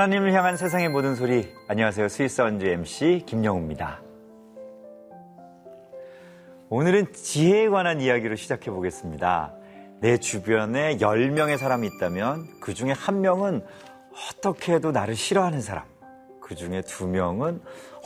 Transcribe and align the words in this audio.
하나님을 0.00 0.32
향한 0.32 0.56
세상의 0.56 0.88
모든 0.88 1.14
소리. 1.14 1.52
안녕하세요. 1.68 2.08
스위스 2.08 2.40
원주 2.40 2.64
MC 2.64 3.24
김영우입니다. 3.26 4.00
오늘은 6.70 7.12
지혜에 7.12 7.68
관한 7.68 8.00
이야기로 8.00 8.34
시작해 8.36 8.70
보겠습니다. 8.70 9.52
내 10.00 10.16
주변에 10.16 10.96
10명의 10.96 11.58
사람이 11.58 11.86
있다면 11.86 12.60
그 12.62 12.72
중에 12.72 12.92
한 12.92 13.20
명은 13.20 13.62
어떻게 14.30 14.72
해도 14.72 14.90
나를 14.90 15.14
싫어하는 15.14 15.60
사람. 15.60 15.84
그 16.40 16.54
중에 16.54 16.80
두 16.80 17.06
명은 17.06 17.60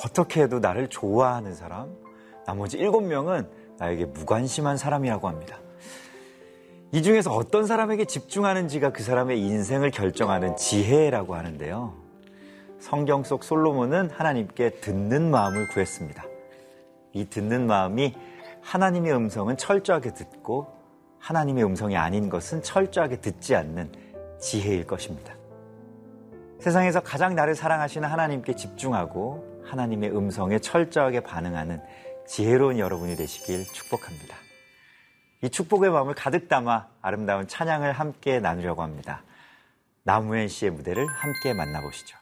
어떻게 0.04 0.42
해도 0.42 0.58
나를 0.58 0.88
좋아하는 0.88 1.54
사람. 1.54 1.94
나머지 2.44 2.76
일곱 2.76 3.02
명은 3.02 3.48
나에게 3.78 4.06
무관심한 4.06 4.78
사람이라고 4.78 5.28
합니다. 5.28 5.58
이 6.94 7.02
중에서 7.02 7.34
어떤 7.34 7.66
사람에게 7.66 8.04
집중하는지가 8.04 8.92
그 8.92 9.02
사람의 9.02 9.40
인생을 9.40 9.90
결정하는 9.90 10.56
지혜라고 10.56 11.34
하는데요. 11.34 11.92
성경 12.78 13.24
속 13.24 13.42
솔로몬은 13.42 14.10
하나님께 14.10 14.78
듣는 14.78 15.28
마음을 15.28 15.66
구했습니다. 15.70 16.24
이 17.14 17.24
듣는 17.28 17.66
마음이 17.66 18.14
하나님의 18.62 19.12
음성은 19.12 19.56
철저하게 19.56 20.14
듣고 20.14 20.68
하나님의 21.18 21.64
음성이 21.64 21.96
아닌 21.96 22.28
것은 22.28 22.62
철저하게 22.62 23.20
듣지 23.20 23.56
않는 23.56 23.90
지혜일 24.38 24.86
것입니다. 24.86 25.34
세상에서 26.60 27.00
가장 27.00 27.34
나를 27.34 27.56
사랑하시는 27.56 28.08
하나님께 28.08 28.54
집중하고 28.54 29.64
하나님의 29.64 30.16
음성에 30.16 30.60
철저하게 30.60 31.24
반응하는 31.24 31.82
지혜로운 32.28 32.78
여러분이 32.78 33.16
되시길 33.16 33.64
축복합니다. 33.72 34.43
이 35.44 35.50
축복의 35.50 35.90
마음을 35.90 36.14
가득 36.14 36.48
담아 36.48 36.86
아름다운 37.02 37.46
찬양을 37.46 37.92
함께 37.92 38.40
나누려고 38.40 38.82
합니다. 38.82 39.22
나무현 40.04 40.48
씨의 40.48 40.70
무대를 40.70 41.06
함께 41.06 41.52
만나보시죠. 41.52 42.16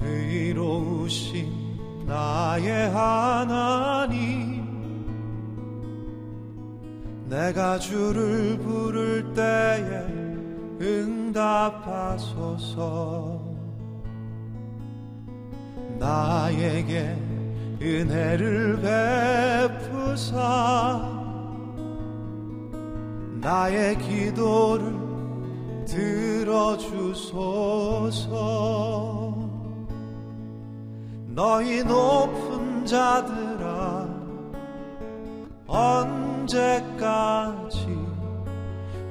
의로우신 0.00 1.48
나의 2.06 2.90
하 2.90 3.29
내가 7.50 7.78
주를 7.80 8.56
부를 8.58 9.34
때에 9.34 10.06
응답하소서. 10.80 12.30
나에게 15.98 17.16
은혜를 17.82 18.80
베푸사. 20.00 21.10
나의 23.40 23.98
기도를 23.98 24.94
들어주소서. 25.86 27.10
너희 31.26 31.82
높은 31.82 32.86
자들아 32.86 34.08
언 35.66 36.29
제까지 36.46 37.98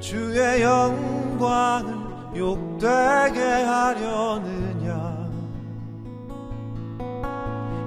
주의 0.00 0.62
영광을 0.62 1.94
욕되게 2.36 3.40
하려느냐? 3.40 5.20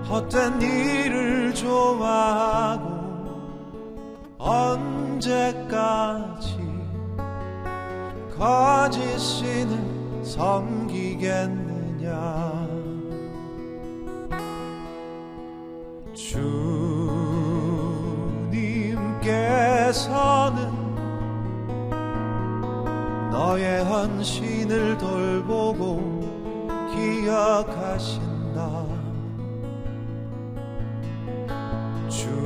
헛된 0.10 0.62
일을 0.62 1.54
좋아하고 1.54 2.94
언제까지 4.38 5.84
거짓 8.38 9.20
신을 9.20 10.24
섬기겠느냐? 10.24 11.74
주 16.14 16.63
님께서는 19.94 20.58
너의 23.30 23.84
헌신을 23.84 24.98
돌보고 24.98 26.24
기억하신다. 26.96 28.86
주님께서는 32.10 32.44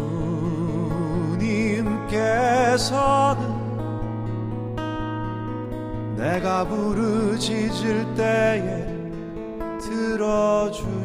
내가 6.18 6.68
부르짖을 6.68 8.14
때에 8.16 8.86
들어주신다. 9.80 10.98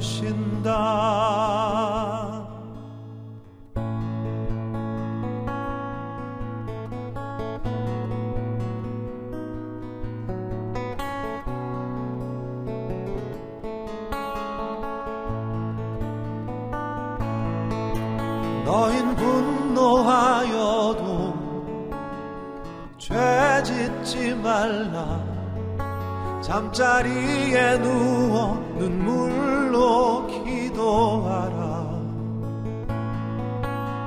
잠자리에 26.73 27.79
누워 27.79 28.55
눈물로 28.79 30.27
기도하라. 30.27 31.53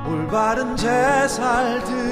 올바른 0.09 0.75
제살 0.75 1.83
드 1.83 2.04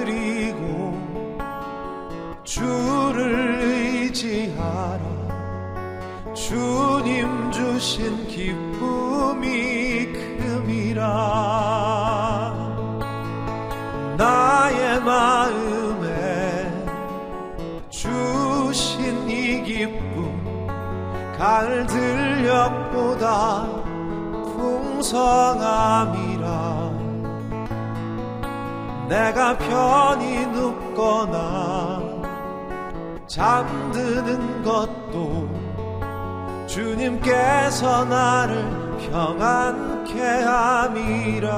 편히 29.57 30.45
눕거나 30.47 32.01
잠드는 33.27 34.63
것도 34.63 35.49
주님께서 36.67 38.05
나를 38.05 38.83
평안케 39.11 40.21
함이라. 40.21 41.49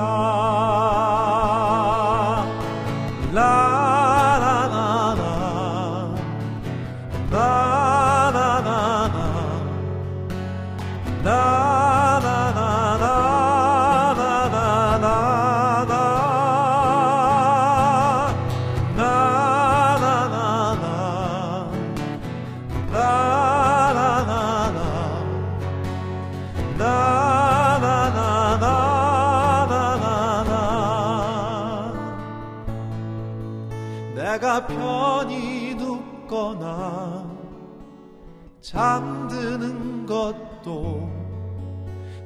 라라라라 3.33 4.04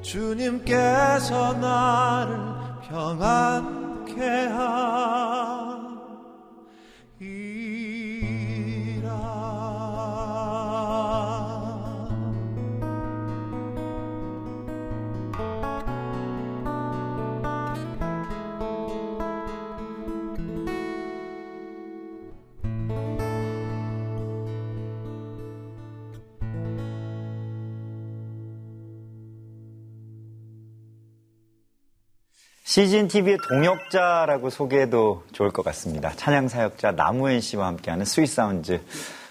주님께서 0.09 1.53
나를 1.53 2.35
평안케 2.89 4.47
함 4.47 4.88
CGN 32.69 33.07
TV의 33.07 33.39
동역자라고 33.50 34.51
소개해도 34.51 35.24
좋을 35.31 35.50
것 35.50 35.66
같습니다. 35.66 36.12
찬양 36.16 36.50
사역자 36.50 36.92
나무엔 36.91 37.41
씨와 37.42 37.66
함께하는 37.66 38.06
Sweet 38.06 38.27
Sounds 38.27 38.79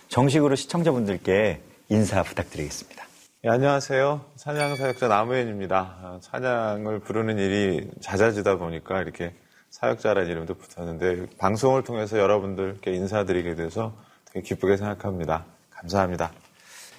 정식으로 0.09 0.57
시청자분들께 0.57 1.63
인사 1.89 2.25
부탁드리겠습니다. 2.25 3.05
네, 3.45 3.51
안녕하세요. 3.51 4.25
찬양 4.35 4.75
사역자 4.75 5.07
나무엔입니다. 5.07 5.77
아, 5.79 6.19
찬양을 6.21 6.99
부르는 6.99 7.39
일이 7.39 7.89
잦아지다 8.01 8.57
보니까 8.57 9.03
이렇게 9.03 9.33
사역자라는 9.71 10.29
이름도 10.29 10.55
붙었는데 10.55 11.27
방송을 11.39 11.85
통해서 11.85 12.19
여러분들께 12.19 12.93
인사드리게 12.93 13.55
돼서 13.55 13.95
되게 14.25 14.43
기쁘게 14.43 14.77
생각합니다. 14.77 15.45
감사합니다. 15.71 16.33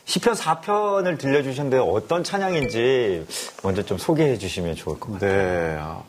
시편 0.10 0.34
4편을 0.34 1.20
들려주셨는데 1.20 1.78
어떤 1.78 2.24
찬양인지 2.24 3.28
먼저 3.62 3.84
좀 3.84 4.00
소개해 4.00 4.40
주시면 4.40 4.74
좋을 4.74 5.00
것 5.00 5.14
같아요. 5.14 5.30
네. 5.32 5.78
어, 5.80 6.04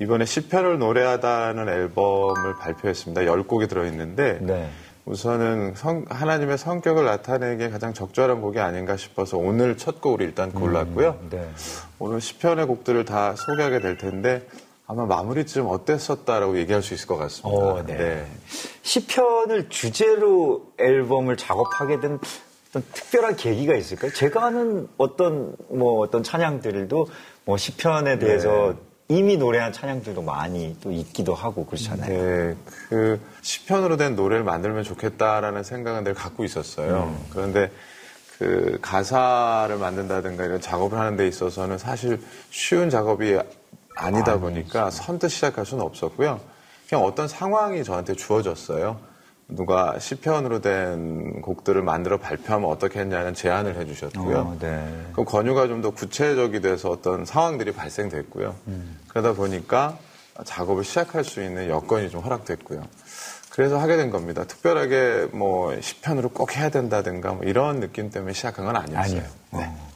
이번에 0.00 0.24
시편을 0.24 0.80
노래하다는 0.80 1.68
앨범을 1.68 2.56
발표했습니다. 2.58 3.20
10곡이 3.22 3.68
들어있는데 3.68 4.38
네. 4.40 4.68
우선은 5.04 5.74
성- 5.76 6.04
하나님의 6.08 6.58
성격을 6.58 7.04
나타내기에 7.04 7.70
가장 7.70 7.94
적절한 7.94 8.40
곡이 8.40 8.58
아닌가 8.58 8.96
싶어서 8.96 9.36
오늘 9.38 9.76
첫 9.76 10.00
곡을 10.00 10.20
일단 10.22 10.50
골랐고요. 10.50 11.20
네. 11.30 11.48
오늘 12.00 12.20
시편의 12.20 12.66
곡들을 12.66 13.04
다 13.04 13.36
소개하게 13.36 13.78
될 13.78 13.96
텐데 13.98 14.42
아마 14.88 15.06
마무리쯤 15.06 15.66
어땠었다라고 15.68 16.58
얘기할 16.58 16.82
수 16.82 16.92
있을 16.92 17.06
것 17.06 17.16
같습니다. 17.18 17.56
어, 17.64 17.84
네. 17.86 18.26
시편을 18.82 19.68
주제로 19.68 20.72
앨범을 20.80 21.36
작업하게 21.36 22.00
된 22.00 22.18
어떤 22.74 22.82
특별한 22.92 23.36
계기가 23.36 23.76
있을까요? 23.76 24.12
제가 24.12 24.46
아는 24.46 24.88
어떤 24.98 25.54
뭐 25.68 26.00
어떤 26.00 26.24
찬양들도 26.24 27.06
뭐 27.44 27.56
시편에 27.56 28.18
대해서 28.18 28.74
이미 29.06 29.36
노래한 29.36 29.72
찬양들도 29.72 30.22
많이 30.22 30.76
또 30.82 30.90
있기도 30.90 31.34
하고 31.34 31.66
그렇잖아요. 31.66 32.08
네, 32.08 32.56
그 32.88 33.20
시편으로 33.42 33.96
된 33.96 34.16
노래를 34.16 34.42
만들면 34.44 34.82
좋겠다라는 34.82 35.62
생각은 35.62 36.02
늘 36.02 36.14
갖고 36.14 36.42
있었어요. 36.42 37.14
그런데 37.30 37.70
그 38.38 38.78
가사를 38.82 39.76
만든다든가 39.76 40.44
이런 40.44 40.60
작업을 40.60 40.98
하는 40.98 41.16
데 41.16 41.28
있어서는 41.28 41.78
사실 41.78 42.20
쉬운 42.50 42.90
작업이 42.90 43.38
아니다 43.94 44.40
보니까 44.40 44.90
선뜻 44.90 45.30
시작할 45.30 45.64
수는 45.64 45.84
없었고요. 45.84 46.40
그냥 46.88 47.04
어떤 47.04 47.28
상황이 47.28 47.84
저한테 47.84 48.14
주어졌어요. 48.14 49.13
누가 49.48 49.98
시편으로 49.98 50.60
된 50.60 51.42
곡들을 51.42 51.82
만들어 51.82 52.18
발표하면 52.18 52.68
어떻게 52.70 53.00
했냐는 53.00 53.34
제안을 53.34 53.76
해주셨고요. 53.76 54.38
어, 54.38 54.56
네. 54.58 55.06
그 55.12 55.24
권유가 55.24 55.68
좀 55.68 55.82
더 55.82 55.90
구체적이 55.90 56.60
돼서 56.62 56.88
어떤 56.90 57.24
상황들이 57.26 57.72
발생됐고요. 57.72 58.54
그러다 59.08 59.34
보니까 59.34 59.98
작업을 60.44 60.82
시작할 60.82 61.24
수 61.24 61.42
있는 61.42 61.68
여건이 61.68 62.08
좀 62.10 62.22
허락됐고요. 62.22 62.82
그래서 63.50 63.78
하게 63.78 63.96
된 63.96 64.10
겁니다. 64.10 64.44
특별하게 64.44 65.28
뭐 65.32 65.72
10편으로 65.72 66.32
꼭 66.32 66.56
해야 66.56 66.70
된다든가 66.70 67.34
뭐 67.34 67.44
이런 67.44 67.80
느낌 67.80 68.10
때문에 68.10 68.32
시작한 68.32 68.64
건 68.64 68.76
아니었어요. 68.76 69.18
아니요. 69.18 69.30
어. 69.52 69.90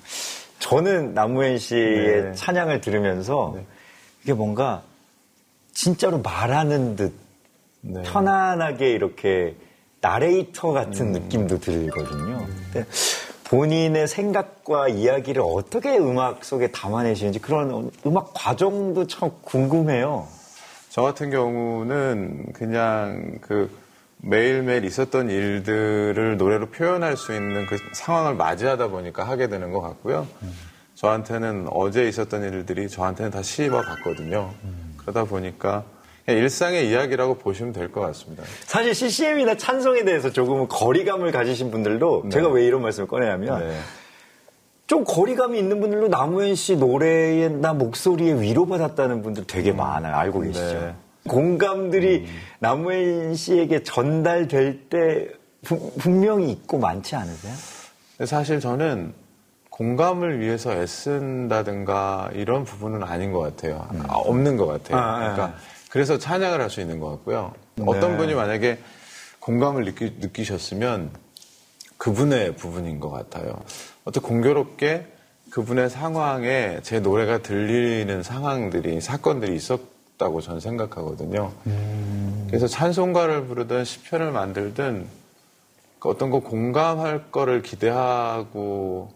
저는 0.58 1.14
남우현 1.14 1.58
씨의 1.58 2.22
네. 2.22 2.32
찬양을 2.34 2.80
들으면서 2.82 3.56
이게 4.22 4.34
뭔가 4.34 4.82
진짜로 5.72 6.18
말하는 6.20 6.96
듯 6.96 7.14
네. 7.80 8.02
편안하게 8.02 8.90
이렇게 8.90 9.56
나레이터 10.00 10.72
같은 10.72 11.12
느낌도 11.12 11.60
들거든요. 11.60 12.46
근데 12.72 12.86
본인의 13.44 14.06
생각과 14.06 14.88
이야기를 14.88 15.42
어떻게 15.44 15.96
음악 15.96 16.44
속에 16.44 16.70
담아내시는지 16.70 17.38
그런 17.40 17.90
음악 18.06 18.32
과정도 18.34 19.06
참 19.06 19.30
궁금해요. 19.42 20.26
저 20.90 21.02
같은 21.02 21.30
경우는 21.30 22.52
그냥 22.52 23.38
그 23.40 23.70
매일매일 24.19 24.84
있었던 24.84 25.30
일들을 25.30 26.36
노래로 26.36 26.66
표현할 26.70 27.16
수 27.16 27.34
있는 27.34 27.66
그 27.66 27.78
상황을 27.92 28.34
맞이하다 28.34 28.88
보니까 28.88 29.25
하게 29.25 29.48
되는 29.48 29.72
것 29.72 29.80
같고요. 29.80 30.26
저한테는 30.94 31.69
어제 31.70 32.08
있었던 32.08 32.42
일들이 32.42 32.88
저한테는 32.88 33.30
다 33.30 33.42
시와 33.42 33.82
같거든요. 33.82 34.52
그러다 34.97 35.25
보니까 35.25 35.85
일상의 36.32 36.88
이야기라고 36.90 37.35
보시면 37.38 37.73
될 37.73 37.90
것 37.90 38.00
같습니다. 38.02 38.42
사실 38.66 38.94
CCM이나 38.94 39.56
찬송에 39.56 40.04
대해서 40.04 40.30
조금은 40.30 40.68
거리감을 40.68 41.32
가지신 41.32 41.70
분들도 41.70 42.28
제가 42.30 42.49
왜 42.49 42.64
이런 42.66 42.82
말씀을 42.82 43.08
꺼내냐면 43.08 43.61
네. 43.66 43.78
좀 44.87 45.04
거리감이 45.04 45.58
있는 45.58 45.80
분들도 45.80 46.08
남우현 46.08 46.54
씨 46.54 46.76
노래에 46.76 47.49
나 47.49 47.73
목소리에 47.73 48.40
위로받았다는 48.40 49.23
분들 49.23 49.44
되게 49.47 49.73
많아요. 49.73 50.14
알고 50.16 50.40
계시죠? 50.40 50.80
네. 50.80 50.94
공감들이 51.26 52.26
남우현 52.61 53.35
씨에게 53.35 53.82
전달될 53.82 54.88
때 54.88 55.28
분- 55.62 55.90
분명히 55.99 56.50
있고 56.52 56.78
많지 56.78 57.16
않으세요? 57.16 57.52
사실 58.25 58.61
저는 58.61 59.12
공감을 59.70 60.40
위해서 60.40 60.73
애쓴다든가 60.73 62.30
이런 62.35 62.64
부분은 62.64 63.02
아닌 63.04 63.32
것 63.32 63.40
같아요. 63.40 63.87
아, 64.08 64.14
없는 64.14 64.56
것 64.56 64.66
같아요. 64.66 64.99
아, 65.00 65.18
네. 65.28 65.35
그러니까 65.35 65.58
그래서 65.90 66.18
찬양을 66.18 66.61
할 66.61 66.71
수 66.71 66.80
있는 66.80 67.00
것 67.00 67.11
같고요. 67.11 67.52
어떤 67.87 68.16
분이 68.18 68.35
만약에 68.35 68.78
공감을 69.40 69.85
느끼, 69.85 70.12
느끼셨으면 70.18 71.11
그분의 71.97 72.57
부분인 72.57 73.00
것 73.00 73.11
같아요. 73.11 73.61
어떻게 74.04 74.26
공교롭게 74.26 75.07
그분의 75.50 75.88
상황에 75.88 76.80
제 76.83 77.00
노래가 77.00 77.38
들리는 77.38 78.23
상황들이 78.23 79.00
사건들이 79.00 79.57
있었다고 79.57 80.40
저는 80.42 80.61
생각하거든요. 80.61 81.52
그래서 82.49 82.66
찬송가를 82.66 83.47
부르든 83.47 83.85
시편을 83.85 84.30
만들든 84.30 85.07
그 85.99 86.09
어떤 86.11 86.30
거 86.30 86.40
공감할 86.40 87.30
거를 87.33 87.62
기대하고는 87.62 89.09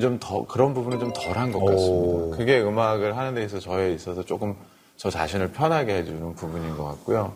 좀 0.00 0.18
더 0.20 0.46
그런 0.46 0.72
부분은 0.72 1.00
좀 1.00 1.12
덜한 1.12 1.50
것 1.52 1.64
같습니다. 1.64 2.36
그게 2.36 2.60
음악을 2.62 3.16
하는 3.16 3.34
데 3.34 3.44
있어서 3.44 3.60
저에 3.60 3.92
있어서 3.92 4.24
조금 4.24 4.54
저 5.00 5.08
자신을 5.08 5.52
편하게 5.52 5.94
해주는 5.94 6.34
부분인 6.34 6.76
것 6.76 6.84
같고요. 6.84 7.32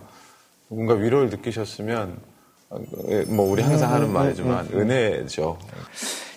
뭔가 0.68 0.92
위로를 0.92 1.30
느끼셨으면 1.30 2.18
어, 2.68 2.78
뭐 3.28 3.50
우리 3.50 3.62
항상 3.62 3.90
하는 3.90 4.12
말이지만 4.12 4.68
은혜죠. 4.75 5.56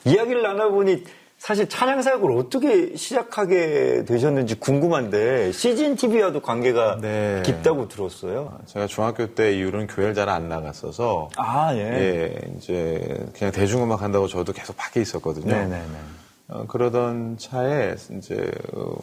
이야기를 0.06 0.42
나눠보니 0.42 1.04
사실 1.38 1.68
찬양 1.68 2.02
사역을 2.02 2.32
어떻게 2.32 2.96
시작하게 2.96 4.06
되셨는지 4.06 4.56
궁금한데 4.56 5.52
CGN 5.52 5.98
TV와도 5.98 6.40
관계가 6.42 7.00
네. 7.02 7.44
깊다고 7.46 7.90
들었어요. 7.90 8.58
제가 8.66 8.88
중학교 8.88 9.36
때 9.36 9.54
이후로는 9.54 9.88
교회를 9.88 10.14
잘 10.14 10.30
안 10.30 10.48
나갔어서 10.48 11.30
아 11.36 11.76
예. 11.76 11.80
예, 11.80 12.40
이제 12.58 13.28
그냥 13.38 13.52
대중음악 13.52 14.02
한다고 14.02 14.28
저도 14.30 14.54
계속 14.54 14.78
밖에 14.78 15.02
있었거든요. 15.02 15.54
네네네. 15.54 15.84
어, 16.50 16.66
그러던 16.68 17.36
차에 17.38 17.96
이제 18.18 18.50
어, 18.72 18.96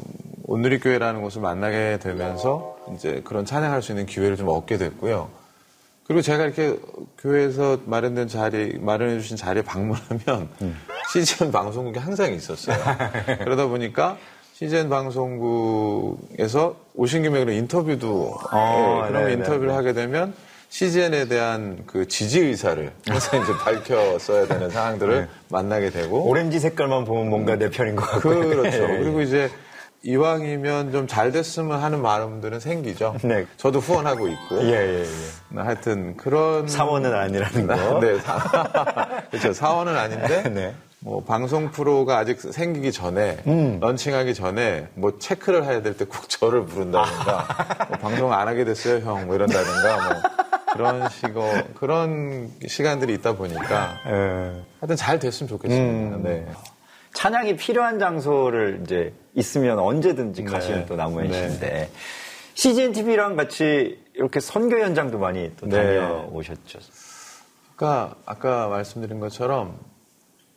온누리 0.54 0.78
교회라는 0.78 1.20
곳을 1.20 1.40
만나게 1.40 1.98
되면서 2.00 2.76
이제 2.94 3.22
그런 3.24 3.44
찬양할 3.44 3.82
수 3.82 3.90
있는 3.90 4.06
기회를 4.06 4.36
좀 4.36 4.48
얻게 4.48 4.78
됐고요. 4.78 5.28
그리고 6.06 6.22
제가 6.22 6.44
이렇게 6.44 6.78
교회에서 7.18 7.80
마련된 7.86 8.28
자리, 8.28 8.78
마련해 8.78 9.18
주신 9.18 9.36
자리에 9.36 9.62
방문하면 9.62 10.48
CGN 11.12 11.50
방송국이 11.50 11.98
항상 11.98 12.32
있었어요. 12.32 12.76
그러다 13.42 13.66
보니까 13.66 14.16
CGN 14.52 14.90
방송국에서 14.90 16.76
오신 16.94 17.24
김에 17.24 17.40
그런 17.40 17.56
인터뷰도 17.56 18.38
어, 18.52 19.02
예, 19.02 19.08
그런 19.08 19.24
네네. 19.24 19.32
인터뷰를 19.32 19.74
하게 19.74 19.92
되면 19.92 20.34
CGN에 20.68 21.26
대한 21.26 21.82
그 21.86 22.06
지지 22.06 22.38
의사를 22.40 22.92
항상 23.08 23.42
이제 23.42 23.52
밝혔어야 23.54 24.46
되는 24.46 24.70
상황들을 24.70 25.28
만나게 25.48 25.90
되고 25.90 26.28
오렌지 26.28 26.60
색깔만 26.60 27.06
보면 27.06 27.28
뭔가 27.28 27.56
내 27.56 27.70
편인 27.70 27.96
것 27.96 28.04
같고. 28.08 28.28
그렇죠. 28.28 28.78
예, 28.86 28.94
예. 28.94 28.98
그리고 28.98 29.20
이제 29.20 29.50
이왕이면 30.04 30.92
좀 30.92 31.06
잘 31.06 31.32
됐으면 31.32 31.82
하는 31.82 32.02
마음들은 32.02 32.60
생기죠. 32.60 33.16
네. 33.24 33.46
저도 33.56 33.78
후원하고 33.80 34.28
있고. 34.28 34.62
예, 34.64 34.72
예, 34.72 35.04
예. 35.04 35.60
하여튼 35.60 36.16
그런 36.16 36.66
사원은 36.68 37.12
아니라는 37.14 37.66
거. 37.66 38.00
네, 38.00 38.18
사, 38.20 38.38
그렇죠. 39.30 39.52
사원은 39.52 39.96
아닌데 39.96 40.42
네. 40.50 40.74
뭐 41.00 41.22
방송 41.22 41.70
프로가 41.70 42.18
아직 42.18 42.40
생기기 42.40 42.90
전에 42.92 43.38
음. 43.46 43.78
런칭하기 43.80 44.34
전에 44.34 44.88
뭐 44.94 45.18
체크를 45.18 45.64
해야 45.64 45.82
될 45.82 45.96
때 45.96 46.04
꼭 46.06 46.28
저를 46.28 46.64
부른다든가 46.64 47.46
뭐 47.90 47.98
방송 47.98 48.32
안 48.32 48.48
하게 48.48 48.64
됐어요 48.64 48.98
형 49.04 49.26
뭐 49.26 49.34
이런다든가 49.34 49.96
뭐 49.96 50.22
그런 50.72 51.08
식으로 51.10 51.44
그런 51.74 52.50
시간들이 52.66 53.12
있다 53.14 53.34
보니까 53.36 54.00
예. 54.06 54.62
하여튼 54.80 54.96
잘 54.96 55.18
됐으면 55.18 55.48
좋겠습니다. 55.48 56.16
음. 56.16 56.22
네. 56.22 56.46
찬양이 57.14 57.56
필요한 57.56 57.98
장소를 57.98 58.80
이제 58.84 59.12
있으면 59.34 59.78
언제든지 59.78 60.44
가시는 60.44 60.80
네. 60.80 60.86
또 60.86 60.96
나무현 60.96 61.30
네. 61.30 61.48
씨인데 61.48 61.90
CGN 62.54 62.92
TV랑 62.92 63.36
같이 63.36 63.98
이렇게 64.14 64.40
선교 64.40 64.78
현장도 64.78 65.18
많이 65.18 65.50
또 65.56 65.66
네. 65.66 65.76
다녀오셨죠. 65.98 66.78
그러니까 67.76 68.14
아까 68.26 68.68
말씀드린 68.68 69.18
것처럼 69.20 69.78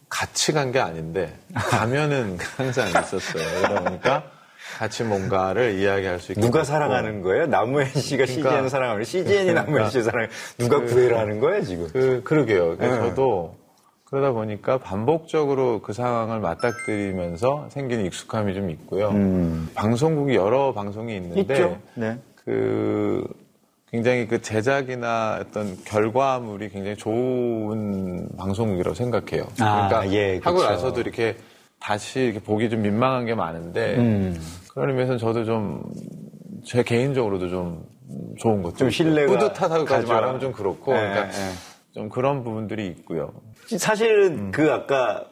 같이 0.09 0.51
간 0.53 0.71
게 0.71 0.79
아닌데 0.79 1.33
가면은 1.53 2.37
항상 2.57 2.87
있었어요. 2.89 3.43
그러다 3.61 3.83
보니까 3.83 4.23
같이 4.77 5.03
뭔가를 5.03 5.75
이야기할 5.79 6.19
수 6.19 6.31
있게 6.33 6.41
누가. 6.41 6.63
사랑하는 6.63 7.21
거예요? 7.21 7.47
나무현 7.47 7.87
씨가 7.89 8.25
그러니까- 8.25 8.49
CGN을 8.49 8.69
사랑하면 8.69 9.03
CGN이 9.03 9.53
나무현 9.53 9.89
씨를 9.89 10.03
사랑 10.03 10.27
누가 10.57 10.79
구애를 10.81 11.17
하는 11.17 11.39
거예요 11.39 11.63
지금? 11.63 11.87
그, 11.91 12.21
그러게요. 12.23 12.77
그래서 12.77 12.95
네. 13.01 13.09
저도 13.09 13.56
그러다 14.09 14.31
보니까 14.31 14.77
반복적으로 14.77 15.81
그 15.81 15.93
상황을 15.93 16.39
맞닥뜨리면서 16.39 17.67
생기는 17.69 18.05
익숙함이 18.05 18.53
좀 18.53 18.69
있고요. 18.69 19.11
방송국이 19.75 20.35
여러 20.35 20.73
방송이 20.73 21.15
있는데 21.17 21.63
음. 21.63 21.77
네. 21.95 22.17
그 22.35 23.27
굉장히 23.91 24.27
그 24.27 24.41
제작이나 24.41 25.39
어떤 25.41 25.77
결과물이 25.83 26.69
굉장히 26.69 26.95
좋은 26.95 28.29
방송국이라고 28.37 28.95
생각해요. 28.95 29.45
아, 29.59 29.87
그러니까 29.89 30.13
예, 30.13 30.39
하고 30.43 30.57
그쵸. 30.57 30.69
나서도 30.69 31.01
이렇게 31.01 31.35
다시 31.79 32.21
이렇게 32.21 32.39
보기 32.39 32.69
좀 32.69 32.81
민망한 32.81 33.25
게 33.25 33.35
많은데 33.35 33.95
음. 33.97 34.41
그런 34.73 34.89
의미에서는 34.89 35.17
저도 35.19 35.43
좀 35.45 35.83
제 36.67 36.83
개인적으로도 36.83 37.47
좀 37.49 37.85
좋은 38.39 38.61
것도 38.61 38.75
좀 38.75 38.87
있고, 38.89 38.93
신뢰가 38.93 39.31
뿌듯하다고까지. 39.31 40.05
말하면 40.07 40.39
좀 40.41 40.51
그렇고 40.51 40.91
네, 40.93 40.99
그러니까 40.99 41.27
네. 41.29 41.51
좀 41.97 42.09
그런 42.09 42.43
부분들이 42.43 42.85
있고요. 42.89 43.33
사실은 43.79 44.51
그 44.51 44.71
아까 44.71 45.25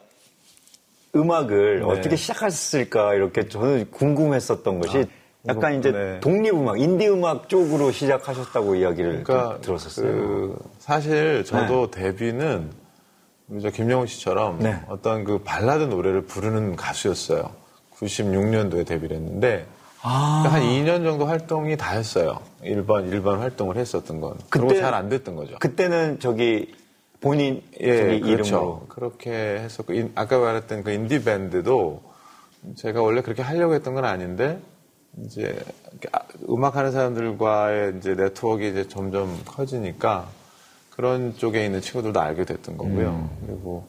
음악을 1.16 1.82
네. 1.82 1.86
어떻게 1.86 2.16
시작했을까 2.16 3.14
이렇게 3.14 3.48
저는 3.48 3.92
궁금했었던 3.92 4.82
것이 4.82 5.06
약간 5.48 5.78
이제 5.78 5.92
네. 5.92 6.20
독립음악, 6.22 6.80
인디음악 6.80 7.50
쪽으로 7.50 7.92
시작하셨다고 7.92 8.76
이야기를 8.76 9.24
그러니까 9.24 9.54
좀 9.54 9.62
들었었어요. 9.62 10.08
그 10.08 10.58
사실 10.80 11.46
저도 11.46 11.92
데뷔는 11.92 12.72
저 13.62 13.70
김영우 13.70 14.08
씨처럼 14.08 14.58
네. 14.58 14.82
어떤 14.88 15.24
그 15.24 15.38
발라드 15.44 15.84
노래를 15.84 16.24
부르는 16.24 16.76
가수였어요. 16.76 17.52
96년도에 17.94 18.88
데뷔를 18.88 19.18
했는데 19.18 19.68
아. 20.08 20.44
한 20.52 20.62
2년 20.62 21.04
정도 21.04 21.26
활동이 21.26 21.76
다 21.78 21.92
했어요. 21.94 22.40
일반 22.62 23.08
일반 23.08 23.40
활동을 23.40 23.78
했었던 23.78 24.22
건. 24.22 24.38
그리고 24.50 24.76
잘 24.76 24.94
안 24.94 25.10
됐던 25.10 25.36
거죠. 25.36 25.58
그때는 25.60 26.20
저기 26.20 26.76
본인 27.22 27.64
예, 27.82 27.98
저기 27.98 28.20
그렇죠. 28.22 28.44
이름으로 28.44 28.86
그렇게 28.88 29.32
했었고 29.32 29.94
인- 29.94 30.12
아까 30.16 30.38
말했던 30.38 30.84
그 30.84 30.92
인디 30.92 31.24
밴드도 31.24 32.04
제가 32.76 33.02
원래 33.02 33.22
그렇게 33.22 33.42
하려고 33.42 33.74
했던 33.74 33.96
건 33.96 34.06
아닌데 34.06 34.60
이제 35.24 35.58
아- 36.12 36.20
음악하는 36.50 36.92
사람들과의 36.92 37.96
이제 37.98 38.14
네트워크가 38.14 38.68
이제 38.68 38.88
점점 38.88 39.42
커지니까 39.46 40.28
그런 40.92 41.36
쪽에 41.36 41.66
있는 41.66 41.82
친구들도 41.82 42.20
알게 42.20 42.46
됐던 42.46 42.78
거고요. 42.78 43.10
음. 43.10 43.30
그리고 43.46 43.88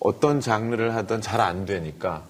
어떤 0.00 0.40
장르를 0.40 0.94
하든 0.96 1.20
잘 1.20 1.40
안 1.40 1.66
되니까 1.66 2.24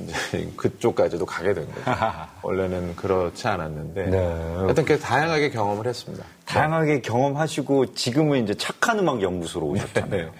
이제 0.00 0.48
그쪽까지도 0.56 1.24
가게 1.24 1.54
된 1.54 1.66
거죠. 1.66 1.90
원래는 2.42 2.94
그렇지 2.96 3.48
않았는데 3.48 4.06
네. 4.06 4.18
하여튼 4.56 4.84
그 4.84 4.98
다양하게 4.98 5.50
경험을 5.50 5.86
했습니다. 5.86 6.24
다양하게 6.44 7.00
경험하시고 7.00 7.94
지금은 7.94 8.44
이제 8.44 8.54
착한 8.54 8.98
음악 8.98 9.22
연구소로 9.22 9.66
오셨잖아요. 9.66 10.32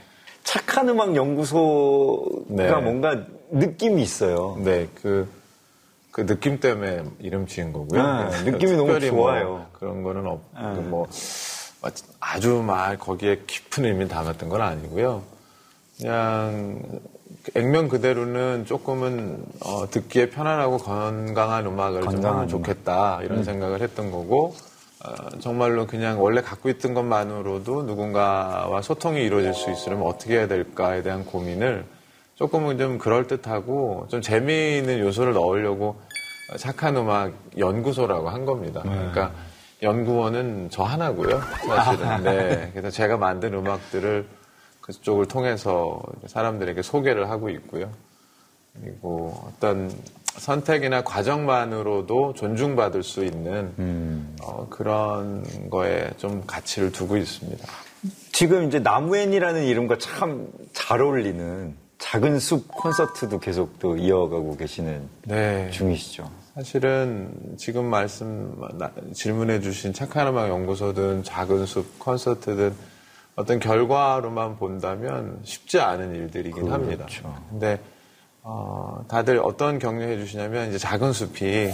착한 0.45 0.89
음악 0.89 1.15
연구소가 1.15 2.45
네. 2.49 2.71
뭔가 2.81 3.25
느낌이 3.51 4.03
있어요. 4.03 4.57
네, 4.65 4.89
그, 5.03 5.29
그 6.11 6.27
느낌 6.27 6.61
때문에 6.61 7.05
이름 7.19 7.47
지은 7.47 7.73
거고요. 7.73 8.31
네, 8.31 8.51
느낌이 8.51 8.73
너무 8.73 8.93
뭐 8.93 9.01
좋아요. 9.01 9.67
그런 9.73 10.03
거는 10.03 10.27
없, 10.27 10.41
네. 10.55 10.63
그 10.75 10.81
뭐, 10.81 11.07
아주 12.21 12.63
막 12.67 12.99
거기에 12.99 13.43
깊은 13.47 13.85
의미를 13.85 14.09
담았던 14.09 14.49
건 14.49 14.61
아니고요. 14.61 15.23
그냥 15.99 16.81
액면 17.55 17.89
그대로는 17.89 18.65
조금은 18.67 19.45
어, 19.65 19.89
듣기에 19.91 20.31
편안하고 20.31 20.79
건강한 20.79 21.67
음악을 21.67 22.03
좀 22.03 22.13
건강한 22.13 22.37
하면 22.37 22.49
좋겠다 22.49 23.21
이런 23.23 23.45
생각을 23.45 23.81
했던 23.81 24.11
거고 24.11 24.55
어, 25.05 25.39
정말로 25.39 25.87
그냥 25.87 26.23
원래 26.23 26.41
갖고 26.41 26.69
있던 26.69 26.95
것만으로도 26.95 27.85
누군가와 27.85 28.83
소통이 28.83 29.23
이루어질 29.23 29.55
수 29.55 29.71
있으려면 29.71 30.07
어떻게 30.07 30.39
해야 30.39 30.49
될까에 30.49 31.03
대한 31.03 31.25
고민을 31.25 31.85
조금은 32.35 32.79
좀 32.79 32.99
그럴듯하고 32.99 34.07
좀 34.09 34.21
재미있는 34.21 35.01
요소를 35.01 35.33
넣으려고 35.33 36.01
착한 36.57 36.97
음악 36.97 37.33
연구소라고 37.59 38.29
한 38.31 38.45
겁니다. 38.45 38.81
그러니까 38.83 39.33
연구원은 39.83 40.69
저 40.71 40.83
하나고요. 40.83 41.41
사실은. 41.67 42.23
네. 42.23 42.71
그래서 42.73 42.91
제가 42.91 43.17
만든 43.17 43.55
음악들을 43.55 44.27
그쪽을 44.89 45.27
통해서 45.27 46.01
사람들에게 46.27 46.81
소개를 46.83 47.29
하고 47.31 47.51
있고요. 47.51 47.91
그리고 48.81 49.35
어떤 49.47 49.93
선택이나 50.25 51.03
과정만으로도 51.05 52.33
존중받을 52.35 53.03
수 53.03 53.23
있는 53.25 54.35
어, 54.43 54.67
그런 54.71 55.45
거에 55.69 56.11
좀 56.17 56.43
가치를 56.47 56.91
두고 56.93 57.17
있습니다. 57.19 57.67
지금 58.33 58.67
이제 58.67 58.79
나무엔이라는 58.79 59.65
이름과 59.65 59.99
참 59.99 60.49
잘 60.73 61.03
어울리는 61.03 61.75
작은 61.99 62.39
숲 62.39 62.69
콘서트도 62.69 63.41
계속 63.41 63.79
또 63.81 63.97
이어가고 63.97 64.57
계시는 64.57 65.03
네. 65.25 65.69
중이시죠. 65.73 66.31
사실은 66.55 67.31
지금 67.59 67.85
말씀 67.87 68.57
나- 68.79 68.91
질문해 69.13 69.61
주신 69.61 69.93
착한 69.93 70.29
음악 70.29 70.49
연구소든 70.49 71.25
작은 71.25 71.67
숲 71.67 71.99
콘서트든 71.99 72.73
어떤 73.39 73.61
결과로만 73.61 74.57
본다면 74.57 75.39
쉽지 75.45 75.79
않은 75.79 76.13
일들이긴 76.13 76.73
합니다. 76.73 77.07
근데 77.49 77.79
어, 78.43 79.05
다들 79.07 79.39
어떤 79.39 79.79
격려해 79.79 80.17
주시냐면 80.19 80.69
이제 80.69 80.77
작은 80.79 81.13
숲이 81.13 81.71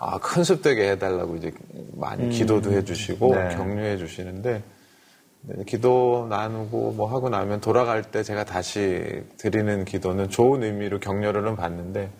아, 0.00 0.18
큰 0.18 0.44
숲 0.44 0.60
되게 0.60 0.90
해달라고 0.90 1.36
이제 1.36 1.50
많이 1.96 2.28
기도도 2.28 2.72
해주시고 2.72 3.34
네. 3.34 3.56
격려해 3.56 3.96
주시는데 3.96 4.62
네, 5.40 5.64
기도 5.64 6.26
나누고 6.28 6.92
뭐 6.92 7.10
하고 7.10 7.30
나면 7.30 7.62
돌아갈 7.62 8.02
때 8.02 8.22
제가 8.22 8.44
다시 8.44 9.22
드리는 9.38 9.86
기도는 9.86 10.28
좋은 10.28 10.62
의미로 10.62 11.00
격려를 11.00 11.56
받는데 11.56 12.10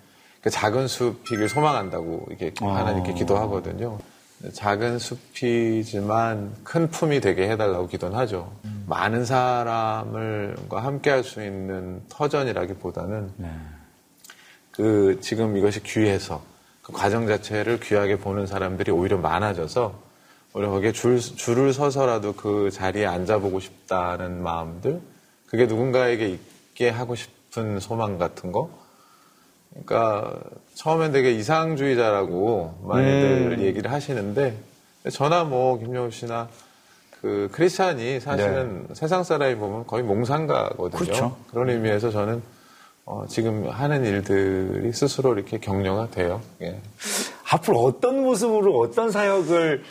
그 0.40 0.48
작은 0.48 0.88
숲이길 0.88 1.46
소망한다고 1.50 2.28
이게 2.30 2.54
하나님께 2.58 3.12
기도하거든요. 3.12 3.98
작은 4.52 4.98
숲이지만 5.00 6.54
큰 6.62 6.88
품이 6.90 7.20
되게 7.20 7.50
해달라고 7.50 7.88
기도는 7.88 8.16
하죠. 8.18 8.52
많은 8.86 9.24
사람을과 9.24 10.82
함께 10.82 11.10
할 11.10 11.24
수 11.24 11.42
있는 11.42 12.02
터전이라기보다는 12.08 13.32
그 14.70 15.18
지금 15.20 15.56
이것이 15.56 15.82
귀해서 15.82 16.42
그 16.82 16.92
과정 16.92 17.26
자체를 17.26 17.80
귀하게 17.80 18.16
보는 18.18 18.46
사람들이 18.46 18.92
오히려 18.92 19.18
많아져서 19.18 19.98
오히려 20.54 20.70
거기에 20.70 20.92
줄, 20.92 21.20
줄을 21.20 21.72
서서라도 21.72 22.34
그 22.34 22.70
자리에 22.70 23.04
앉아보고 23.06 23.60
싶다는 23.60 24.42
마음들 24.42 25.00
그게 25.46 25.66
누군가에게 25.66 26.28
있게 26.28 26.90
하고 26.90 27.14
싶은 27.16 27.80
소망 27.80 28.18
같은 28.18 28.52
거 28.52 28.70
그러니까 29.70 30.38
처음엔 30.74 31.12
되게 31.12 31.32
이상주의자라고 31.32 32.80
많이들 32.84 33.56
음. 33.58 33.64
얘기를 33.64 33.92
하시는데 33.92 34.56
저나 35.12 35.44
뭐 35.44 35.78
김영우 35.78 36.10
씨나 36.10 36.48
그 37.20 37.48
크리스찬이 37.52 38.20
사실은 38.20 38.86
세상 38.92 39.24
사람이 39.24 39.56
보면 39.56 39.86
거의 39.86 40.04
몽상가거든요. 40.04 40.90
네. 40.90 40.96
그렇죠. 40.96 41.36
런 41.52 41.68
의미에서 41.68 42.10
저는 42.10 42.42
어, 43.04 43.24
지금 43.26 43.68
하는 43.68 44.04
일들이 44.04 44.92
스스로 44.92 45.32
이렇게 45.34 45.58
격려가 45.58 46.10
돼요. 46.10 46.42
예. 46.60 46.78
앞으로 47.50 47.82
어떤 47.82 48.22
모습으로 48.22 48.78
어떤 48.78 49.10
사역을 49.10 49.82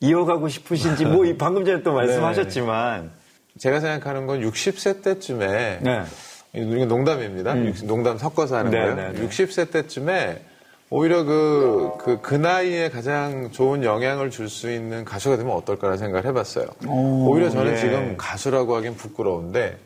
이어가고 0.00 0.48
싶으신지 0.48 1.04
뭐이 1.04 1.36
방금 1.36 1.64
전에 1.64 1.82
또 1.82 1.92
말씀하셨지만 1.94 3.10
제가 3.58 3.80
생각하는 3.80 4.26
건 4.26 4.40
60세 4.40 5.02
때쯤에 5.02 5.80
네. 5.82 6.04
이거 6.52 6.84
농담입니다. 6.86 7.56
육- 7.64 7.84
농담 7.86 8.18
섞어서 8.18 8.56
하는 8.56 8.70
네, 8.70 8.78
거예요. 8.78 8.94
네, 8.94 9.12
네. 9.12 9.26
60세 9.28 9.70
때쯤에 9.70 10.44
오히려 10.92 11.22
그, 11.22 11.90
그, 11.98 12.18
그 12.20 12.34
나이에 12.34 12.90
가장 12.90 13.52
좋은 13.52 13.84
영향을 13.84 14.30
줄 14.30 14.48
수 14.48 14.70
있는 14.70 15.04
가수가 15.04 15.36
되면 15.36 15.52
어떨까라는 15.54 15.98
생각을 15.98 16.26
해봤어요. 16.26 16.66
오 16.88 17.36
히려 17.36 17.50
저는 17.50 17.72
예. 17.72 17.76
지금 17.76 18.16
가수라고 18.16 18.74
하긴 18.76 18.96
부끄러운데 18.96 19.78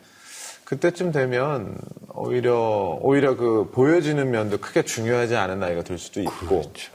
그때쯤 0.64 1.12
되면 1.12 1.76
오히려, 2.14 2.98
오히려 3.02 3.36
그 3.36 3.70
보여지는 3.74 4.30
면도 4.30 4.56
크게 4.56 4.82
중요하지 4.82 5.36
않은 5.36 5.60
나이가 5.60 5.82
될 5.82 5.98
수도 5.98 6.22
있고 6.22 6.46
그렇죠. 6.62 6.92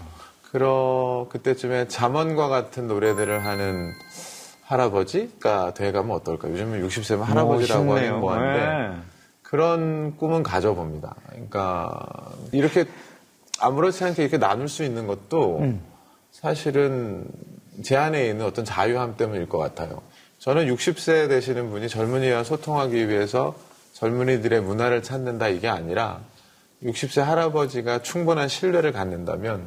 그러 0.52 1.28
그때쯤에 1.30 1.88
잠언과 1.88 2.48
같은 2.48 2.88
노래들을 2.88 3.46
하는 3.46 3.92
할아버지가 4.64 5.76
돼가면 5.76 6.16
어떨까? 6.16 6.50
요즘은 6.50 6.88
60세면 6.88 7.20
할아버지라고. 7.22 7.96
하긴 7.96 8.20
뭐한데 8.20 8.60
네. 8.60 8.96
그런 9.50 10.16
꿈은 10.18 10.44
가져봅니다. 10.44 11.16
그러니까 11.30 12.32
이렇게 12.52 12.86
아무렇지 13.60 14.04
않게 14.04 14.22
이렇게 14.22 14.38
나눌 14.38 14.70
수 14.70 14.84
있는 14.84 15.08
것도 15.08 15.62
사실은 16.32 17.26
제 17.84 17.96
안에 17.96 18.28
있는 18.28 18.46
어떤 18.46 18.64
자유함 18.64 19.18
때문일 19.18 19.50
것 19.50 19.58
같아요. 19.58 20.04
저는 20.38 20.68
60세 20.68 21.28
되시는 21.30 21.72
분이 21.72 21.90
젊은이와 21.90 22.44
소통하기 22.44 23.10
위해서 23.10 23.56
젊은이들의 23.94 24.62
문화를 24.62 25.02
찾는다 25.02 25.48
이게 25.48 25.68
아니라 25.68 26.20
60세 26.84 27.22
할아버지가 27.22 28.04
충분한 28.04 28.50
신뢰를 28.50 28.92
갖는다면 28.92 29.64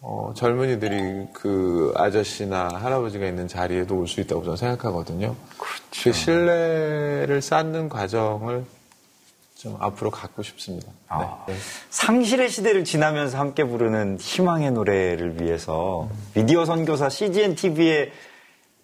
어, 0.00 0.32
젊은이들이 0.34 1.26
그 1.34 1.92
아저씨나 1.94 2.68
할아버지가 2.68 3.26
있는 3.26 3.48
자리에도 3.48 3.98
올 3.98 4.06
수 4.08 4.20
있다고 4.22 4.44
저는 4.44 4.56
생각하거든요. 4.56 5.36
그 6.02 6.12
신뢰를 6.12 7.42
쌓는 7.42 7.90
과정을 7.90 8.64
좀 9.64 9.76
앞으로 9.80 10.10
갖고 10.10 10.42
싶습니다. 10.42 10.92
아, 11.08 11.42
네. 11.48 11.54
상실의 11.88 12.50
시대를 12.50 12.84
지나면서 12.84 13.38
함께 13.38 13.64
부르는 13.64 14.18
희망의 14.20 14.72
노래를 14.72 15.40
위해서 15.40 16.10
미디어 16.34 16.66
선교사 16.66 17.08
CGN 17.08 17.54
TV에 17.54 18.12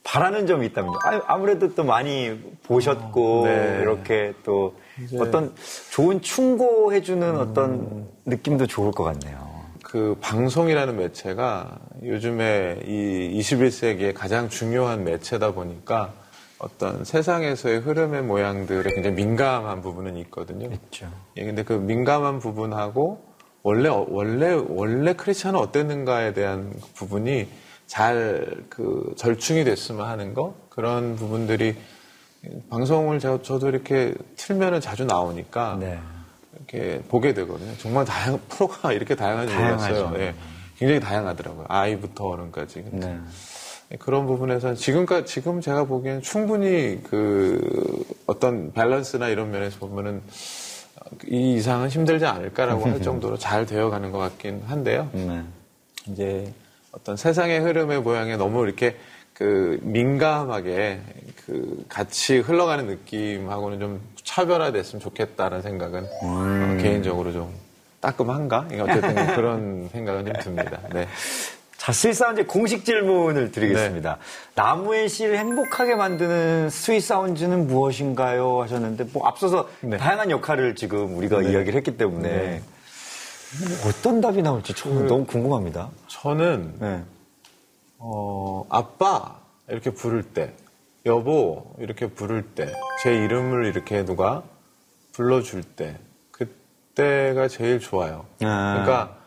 바라는 0.05 0.47
점이 0.47 0.65
있다면요. 0.69 0.99
아, 1.05 1.21
아무래도 1.27 1.75
또 1.75 1.85
많이 1.85 2.41
보셨고 2.63 3.43
네. 3.45 3.79
이렇게 3.83 4.33
또 4.43 4.75
이제- 5.05 5.19
어떤 5.21 5.55
좋은 5.91 6.23
충고해주는 6.23 7.39
어떤 7.39 8.09
느낌도 8.25 8.67
좋을 8.67 8.91
것 8.93 9.05
같네요. 9.05 9.51
그 9.83 10.17
방송이라는 10.23 10.97
매체가 10.97 11.77
요즘에 12.05 12.79
이 12.87 13.39
21세기에 13.39 14.15
가장 14.15 14.49
중요한 14.49 15.05
매체다 15.05 15.53
보니까 15.53 16.15
어떤 16.61 17.05
세상에서의 17.05 17.81
흐름의 17.81 18.23
모양들에 18.23 18.93
굉장히 18.95 19.17
민감한 19.17 19.81
부분은 19.81 20.17
있거든요. 20.19 20.69
있죠. 20.73 21.09
예, 21.37 21.45
근데 21.45 21.63
그 21.63 21.73
민감한 21.73 22.39
부분하고 22.39 23.25
원래 23.63 23.89
원래 23.89 24.53
원래 24.53 25.13
크리스천은 25.15 25.59
어땠는가에 25.59 26.33
대한 26.33 26.73
부분이 26.95 27.49
잘 27.87 28.47
그 28.69 29.15
절충이 29.17 29.65
됐으면 29.65 30.07
하는 30.07 30.33
거 30.33 30.55
그런 30.71 31.17
부분들이 31.17 31.77
방송을 32.71 33.19
저, 33.19 33.43
저도 33.43 33.69
이렇게 33.69 34.15
틀면은 34.37 34.81
자주 34.81 35.05
나오니까 35.05 35.77
네. 35.79 35.99
이렇게 36.57 37.03
보게 37.09 37.35
되거든요. 37.35 37.77
정말 37.79 38.05
다양 38.05 38.39
프로가 38.49 38.93
이렇게 38.93 39.15
다양한지 39.15 39.53
다양하죠. 39.53 39.95
몰랐어요. 40.09 40.21
예, 40.23 40.35
굉장히 40.79 41.01
다양하더라고요. 41.01 41.67
아이부터 41.69 42.25
어른까지. 42.29 42.85
네. 42.93 43.19
그런 43.99 44.27
부분에서 44.27 44.75
지금까지 44.75 45.27
지금 45.27 45.61
제가 45.61 45.85
보기에는 45.85 46.23
충분히 46.23 47.01
그 47.03 48.05
어떤 48.27 48.73
밸런스나 48.73 49.29
이런 49.29 49.51
면에서 49.51 49.79
보면은 49.81 50.23
이 51.27 51.55
이상은 51.55 51.89
힘들지 51.89 52.25
않을까라고 52.25 52.85
할 52.87 53.03
정도로 53.03 53.37
잘 53.37 53.67
되어가는 53.67 54.13
것 54.13 54.19
같긴 54.19 54.63
한데요. 54.67 55.09
네. 55.13 55.43
이제 56.09 56.53
어떤 56.93 57.17
세상의 57.17 57.61
흐름의 57.61 58.01
모양에 58.03 58.37
너무 58.37 58.65
이렇게 58.65 58.97
그 59.35 59.81
민감하게 59.83 61.01
그 61.47 61.85
같이 61.89 62.39
흘러가는 62.39 62.87
느낌하고는 62.87 63.81
좀 63.81 64.01
차별화됐으면 64.23 65.01
좋겠다는 65.01 65.63
생각은 65.63 66.07
어, 66.23 66.79
개인적으로 66.81 67.33
좀 67.33 67.53
따끔한가? 68.01 68.69
어쨌든 68.81 69.35
그런 69.35 69.89
생각은 69.91 70.27
좀 70.27 70.35
듭니다. 70.43 70.81
네. 70.93 71.09
자, 71.81 71.93
이제 71.93 72.45
공식 72.45 72.85
질문을 72.85 73.53
드리겠습니다. 73.53 74.19
나무엔 74.55 75.09
씨를 75.09 75.39
행복하게 75.39 75.95
만드는 75.95 76.69
sweet 76.69 77.01
sound는 77.01 77.69
무엇인가요? 77.69 78.61
하셨는데, 78.61 79.05
뭐, 79.15 79.27
앞서서 79.27 79.71
네. 79.81 79.97
다양한 79.97 80.31
역할을 80.31 80.75
지금 80.75 81.17
우리가 81.17 81.41
이야기를 81.41 81.75
했기 81.75 81.97
때문에, 81.97 82.61
어떤 83.87 84.21
답이 84.21 84.43
나올지 84.43 84.75
좀 84.75 85.07
너무 85.07 85.25
궁금합니다. 85.25 85.89
저는 86.07 86.75
네. 86.81 87.03
어, 87.97 88.67
아빠 88.69 89.37
이렇게 89.67 89.89
부를 89.89 90.23
때, 90.23 90.53
여보 91.07 91.75
이렇게 91.79 92.09
부를 92.09 92.43
때, 92.43 92.71
제 93.03 93.15
이름을 93.15 93.65
이렇게 93.65 94.05
누가 94.05 94.43
불러줄 95.13 95.63
때, 95.63 95.97
그때가 96.31 97.49
제일 97.49 97.81
좋아요. 97.81 98.27
아. 98.43 98.83
그러니까 98.85 99.20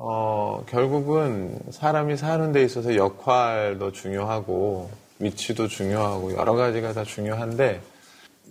어, 0.00 0.62
결국은 0.68 1.58
사람이 1.70 2.16
사는 2.16 2.52
데 2.52 2.62
있어서 2.62 2.94
역할도 2.94 3.90
중요하고 3.90 4.90
위치도 5.18 5.66
중요하고 5.66 6.34
여러 6.34 6.54
가지가 6.54 6.92
다 6.92 7.02
중요한데 7.02 7.82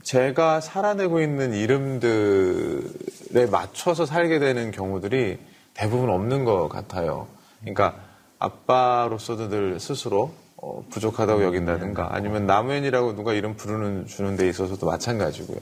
제가 0.04 0.60
살아내고 0.60 1.22
있는 1.22 1.54
이름들에 1.54 3.46
맞춰서 3.50 4.06
살게 4.06 4.40
되는 4.40 4.72
경우들이 4.72 5.40
대부분 5.74 6.10
없는 6.10 6.44
것 6.44 6.68
같아요. 6.68 7.28
그러니까 7.62 7.96
아빠로서도 8.40 9.48
늘 9.48 9.80
스스로 9.80 10.34
어, 10.58 10.84
부족하다고 10.90 11.44
여긴다든가 11.46 12.10
아니면 12.14 12.46
남웬이라고 12.46 13.16
누가 13.16 13.32
이름 13.34 13.56
부르는 13.56 14.08
주는 14.08 14.36
데 14.36 14.50
있어서도 14.50 14.86
마찬가지고요. 14.86 15.58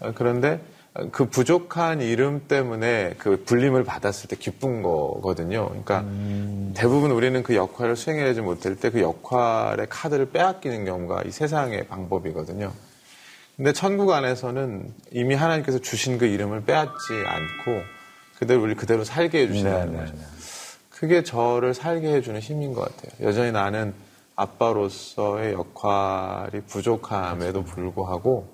어, 0.00 0.12
그런데 0.16 0.60
그 1.10 1.28
부족한 1.28 2.00
이름 2.00 2.46
때문에 2.46 3.14
그 3.18 3.42
불림을 3.44 3.82
받았을 3.82 4.28
때 4.28 4.36
기쁜 4.36 4.82
거거든요. 4.82 5.68
그러니까 5.68 6.04
대부분 6.74 7.10
우리는 7.10 7.42
그 7.42 7.56
역할을 7.56 7.96
수행하지 7.96 8.40
못할 8.40 8.76
때 8.76 8.90
그 8.90 9.00
역할의 9.00 9.88
카드를 9.90 10.30
빼앗기는 10.30 10.84
경우가 10.84 11.22
이 11.26 11.32
세상의 11.32 11.88
방법이거든요. 11.88 12.72
근데 13.56 13.72
천국 13.72 14.12
안에서는 14.12 14.92
이미 15.10 15.34
하나님께서 15.34 15.80
주신 15.80 16.18
그 16.18 16.26
이름을 16.26 16.64
빼앗지 16.64 17.12
않고 17.26 17.82
그대로 18.38 18.62
우리 18.62 18.74
그대로 18.74 19.02
살게 19.02 19.42
해주신다는 19.42 19.92
네, 19.92 19.92
네, 19.92 19.98
거죠. 20.04 20.16
네. 20.16 20.22
그게 20.90 21.22
저를 21.24 21.74
살게 21.74 22.14
해주는 22.14 22.38
힘인 22.40 22.72
것 22.72 22.82
같아요. 22.82 23.26
여전히 23.28 23.50
나는 23.50 23.94
아빠로서의 24.36 25.54
역할이 25.54 26.62
부족함에도 26.68 27.64
불구하고 27.64 28.53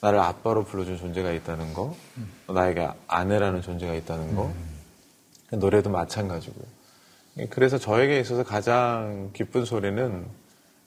나를 0.00 0.18
아빠로 0.18 0.64
불러준 0.64 0.96
존재가 0.96 1.32
있다는 1.32 1.74
거, 1.74 1.94
나에게 2.48 2.88
아내라는 3.06 3.62
존재가 3.62 3.94
있다는 3.94 4.34
거, 4.34 4.52
노래도 5.52 5.90
마찬가지고요. 5.90 6.64
그래서 7.50 7.78
저에게 7.78 8.18
있어서 8.20 8.42
가장 8.44 9.30
기쁜 9.32 9.64
소리는 9.64 10.26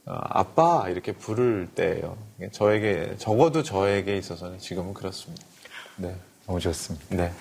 어, 0.05 0.19
아빠 0.23 0.89
이렇게 0.89 1.13
부를 1.13 1.69
때예요. 1.73 2.17
저에게 2.51 3.15
적어도 3.17 3.63
저에게 3.63 4.17
있어서는 4.17 4.59
지금은 4.59 4.93
그렇습니다. 4.93 5.45
네, 5.95 6.15
너무 6.45 6.59
좋습니다. 6.59 7.05
네. 7.15 7.31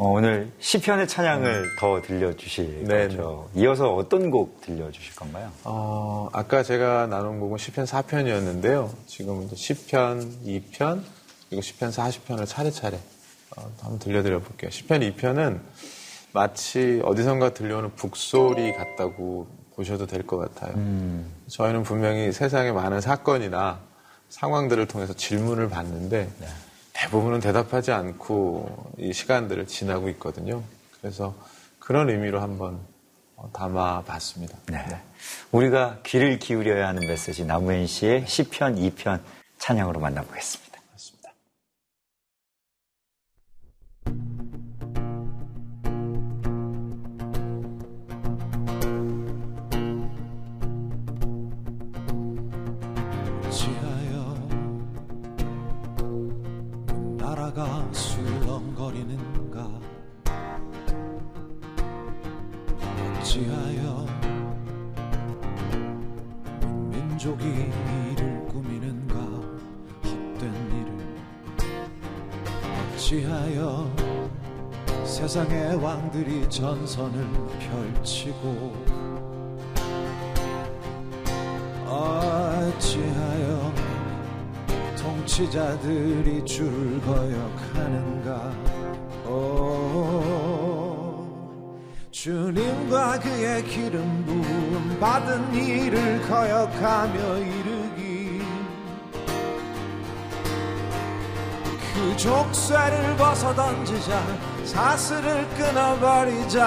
어, 0.00 0.12
오늘 0.12 0.50
시편의 0.60 1.06
찬양을 1.08 1.76
더 1.78 2.00
들려주실 2.00 2.84
네, 2.84 3.08
거죠. 3.08 3.50
이어서 3.54 3.94
어떤 3.94 4.30
곡 4.30 4.62
들려주실 4.62 5.14
건가요? 5.14 5.50
어, 5.64 6.26
아까 6.32 6.62
제가 6.62 7.06
나눈 7.06 7.38
곡은 7.38 7.58
시편 7.58 7.84
4편이었는데요. 7.84 8.88
지금은 9.06 9.44
이제 9.44 9.56
시편 9.56 10.42
2편, 10.46 11.02
그리고 11.50 11.60
시편 11.60 11.90
40편을 11.90 12.46
차례차례 12.46 12.96
어, 13.58 13.70
한번 13.82 13.98
들려드려 13.98 14.40
볼게요. 14.40 14.70
시편 14.70 15.02
2편은 15.02 15.60
마치 16.32 17.02
어디선가 17.04 17.52
들려오는 17.52 17.94
북소리 17.94 18.72
같다고 18.72 19.48
보셔도 19.76 20.06
될 20.06 20.22
것 20.26 20.38
같아요. 20.38 20.72
저희는 21.48 21.82
분명히 21.82 22.32
세상의 22.32 22.72
많은 22.72 23.02
사건이나 23.02 23.80
상황들을 24.30 24.86
통해서 24.86 25.12
질문을 25.12 25.68
받는데 25.68 26.30
대부분은 27.00 27.40
대답하지 27.40 27.92
않고 27.92 28.92
이 28.98 29.12
시간들을 29.14 29.66
지나고 29.66 30.10
있거든요. 30.10 30.62
그래서 31.00 31.34
그런 31.78 32.10
의미로 32.10 32.42
한번 32.42 32.78
어, 33.36 33.48
담아봤습니다. 33.54 34.58
네. 34.66 34.84
우리가 35.50 36.00
귀를 36.04 36.38
기울여야 36.38 36.88
하는 36.88 37.06
메시지 37.06 37.46
나무현 37.46 37.86
씨의 37.86 38.26
시편 38.26 38.76
2편 38.76 39.20
찬양으로 39.58 39.98
만나보겠습니다. 39.98 40.69
어찌하여 73.10 73.90
세상의 75.04 75.82
왕들이 75.82 76.48
전선을 76.48 77.26
펼치고 77.58 78.72
어찌하여 81.88 83.74
통치자들이 84.96 86.44
줄을 86.44 87.00
거역하는가? 87.00 88.52
오, 89.26 90.54
주님과 92.12 93.18
그의 93.18 93.64
기름 93.64 94.24
부음 94.24 94.98
받은 95.00 95.52
일을 95.52 96.22
거역하며 96.28 97.38
이르 97.38 97.69
그 102.00 102.16
족쇄를 102.16 103.14
벗어 103.18 103.54
던지자 103.54 104.24
사슬을 104.64 105.46
끊어버리자 105.50 106.64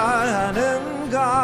하는가. 0.50 1.42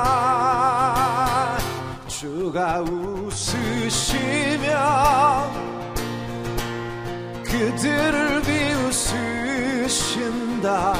주가 2.06 2.80
웃으시며 2.82 4.70
그들을 7.44 8.42
비웃으신다. 9.82 10.94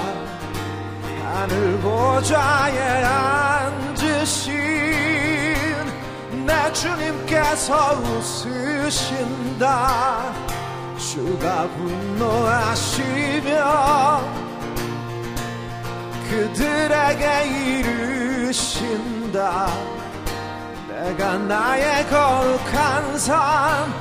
하늘 1.23 1.79
보좌에 1.79 3.05
앉으신 3.05 4.53
내 6.45 6.73
주님께서 6.73 8.01
웃으신다 8.03 9.61
주가 11.11 11.67
분노하시며 11.71 13.03
그들에게 16.29 17.25
이르신다. 18.47 19.67
내가 20.89 21.37
나의 21.37 22.07
거룩한 22.09 23.19
산 23.19 23.93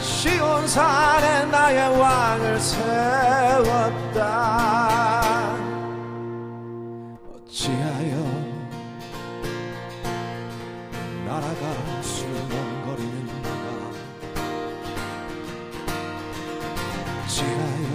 시온 0.00 0.66
산에 0.66 1.44
나의 1.50 2.00
왕을 2.00 2.60
세웠다. 2.60 4.24
어찌하여 7.34 8.16
나라가 11.26 11.95
어찌하여 17.36 17.92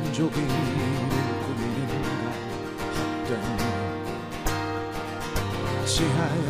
민족이 0.00 0.36
꾸미는가 1.44 2.24
헛된 2.96 3.30
어찌하여 5.82 6.48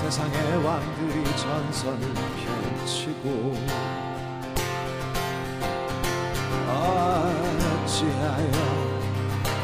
세상의 0.00 0.64
왕들이 0.64 1.16
전선을 1.36 2.04
펼치고 2.14 3.24
어찌하여 7.86 8.56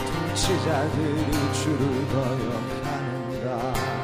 통치자들이 0.06 1.30
줄을 1.54 1.82
거역하는가 2.08 4.03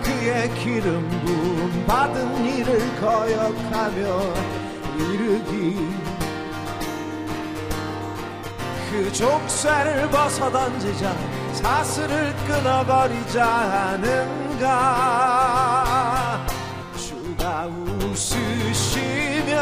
그의 0.00 0.52
기름 0.54 1.08
부음 1.08 1.84
받은 1.86 2.44
일을 2.44 3.00
거역하며 3.00 4.34
이르기. 4.98 6.04
그 8.90 9.12
족쇄를 9.12 10.08
벗어 10.10 10.50
던지자 10.50 11.14
사슬을 11.52 12.34
끊어버리자 12.46 13.44
하는가? 13.94 14.64
주가 16.96 17.66
웃으시며 17.66 19.54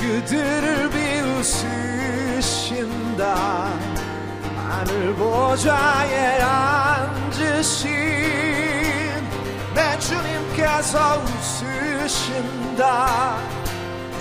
그들을 0.00 0.90
비웃으신다. 2.50 3.24
하늘 4.68 5.14
보좌에 5.14 6.40
앉 6.42 7.15
으신 7.58 7.88
내 9.74 9.98
주님께서 9.98 11.22
웃으신다. 12.04 13.38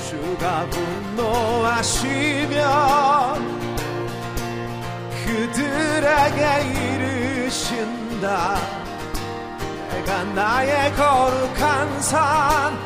주가 0.08 0.66
분노하시며 0.70 2.06
그들에게 5.26 6.42
이르신다. 6.80 8.26
내가 9.92 10.24
나의 10.24 10.94
거룩한 10.94 12.02
산 12.02 12.78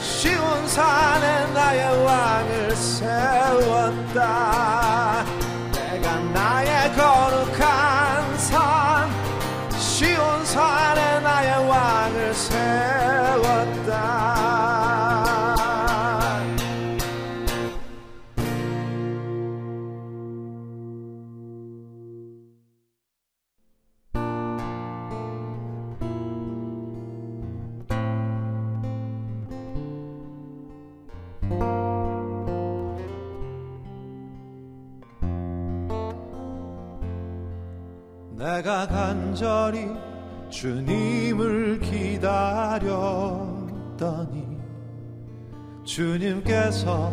시온산에 0.00 1.52
나의 1.52 2.04
왕을 2.04 2.76
세웠다 2.76 4.59
주님께서 46.70 47.12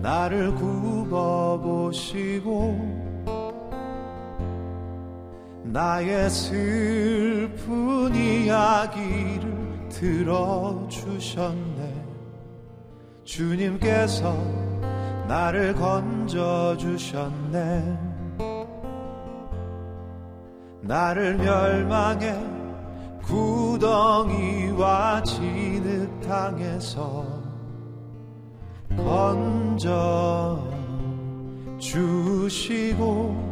나를 0.00 0.54
굽어보시고 0.54 1.98
나의 5.64 6.30
슬픈 6.30 8.14
이야기를 8.14 9.88
들어주셨네. 9.90 11.58
주님께서 13.24 14.34
나를 15.28 15.74
건져주셨네. 15.74 17.18
나를 20.80 21.36
멸망의 21.36 22.56
구덩이와 23.22 25.22
진흙탕에서 25.24 27.37
건져 29.04 30.58
주시고 31.78 33.48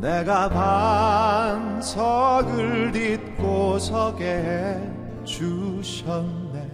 내가 0.00 0.48
반석을 1.70 2.92
딛고 2.92 3.78
서게 3.78 4.24
해 4.24 4.78
주셨네. 5.24 6.70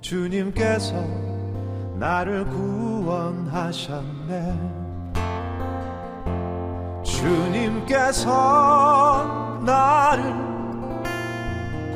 주님께서 0.00 0.94
나를 1.98 2.44
구원하셨네. 2.46 3.94
주님께서 7.02 8.28
나를 9.64 10.32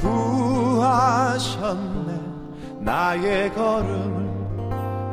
구하셨네 0.00 1.99
나의 2.80 3.52
걸음을 3.54 4.30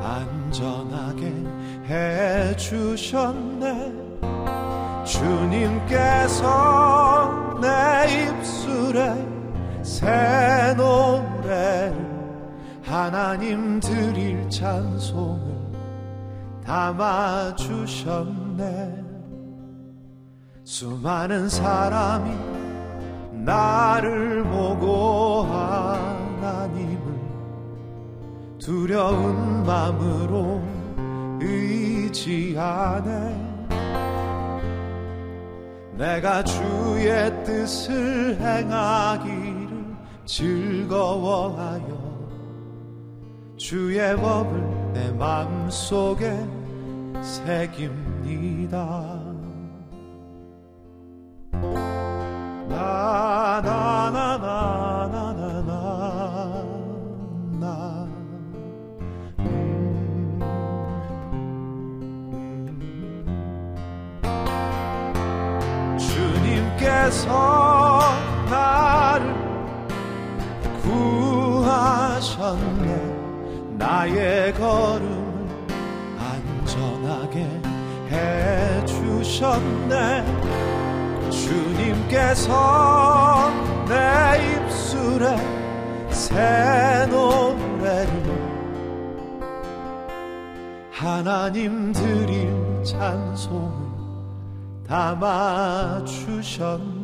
안전하게 0.01 1.33
해주셨네. 2.55 3.93
주님께서 5.05 6.45
내 7.61 8.07
입술에 8.27 9.13
새 9.83 10.73
노래를 10.75 12.07
하나님 12.83 13.79
드릴 13.79 14.49
찬송을 14.49 15.55
담아주셨네. 16.65 18.07
수많은 20.63 21.47
사람이 21.47 22.31
나를 23.31 24.43
보고 24.43 25.43
하나님을 25.43 26.86
두려운 28.67 29.63
마음으로 29.63 30.61
의지하네 31.39 33.07
내가 35.93 36.43
주의 36.43 37.43
뜻을 37.45 38.37
행하기를 38.41 39.95
즐거워하여 40.25 41.97
주의 43.55 44.17
법을 44.17 44.91
내 44.91 45.11
맘속에 45.11 46.37
새깁니다. 47.21 48.77
나나나나 52.67 53.96
위해서 67.27 68.01
나를 68.49 69.35
구하셨네. 72.01 72.87
나의 73.77 74.53
걸음 74.53 75.57
안전하게 76.17 77.45
해주셨네. 78.79 80.23
주님께서 81.29 83.51
내 83.87 84.55
입술에 84.65 85.37
새 86.09 87.05
노래를 87.09 88.47
하나님 90.91 91.91
드릴 91.91 92.49
찬송을 92.83 93.71
담아주셨네. 94.87 96.96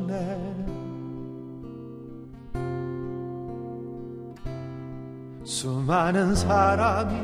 수많은 5.44 6.36
사람이 6.36 7.16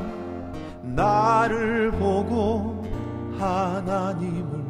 나를 0.82 1.90
보고 1.92 2.84
하나님을 3.38 4.60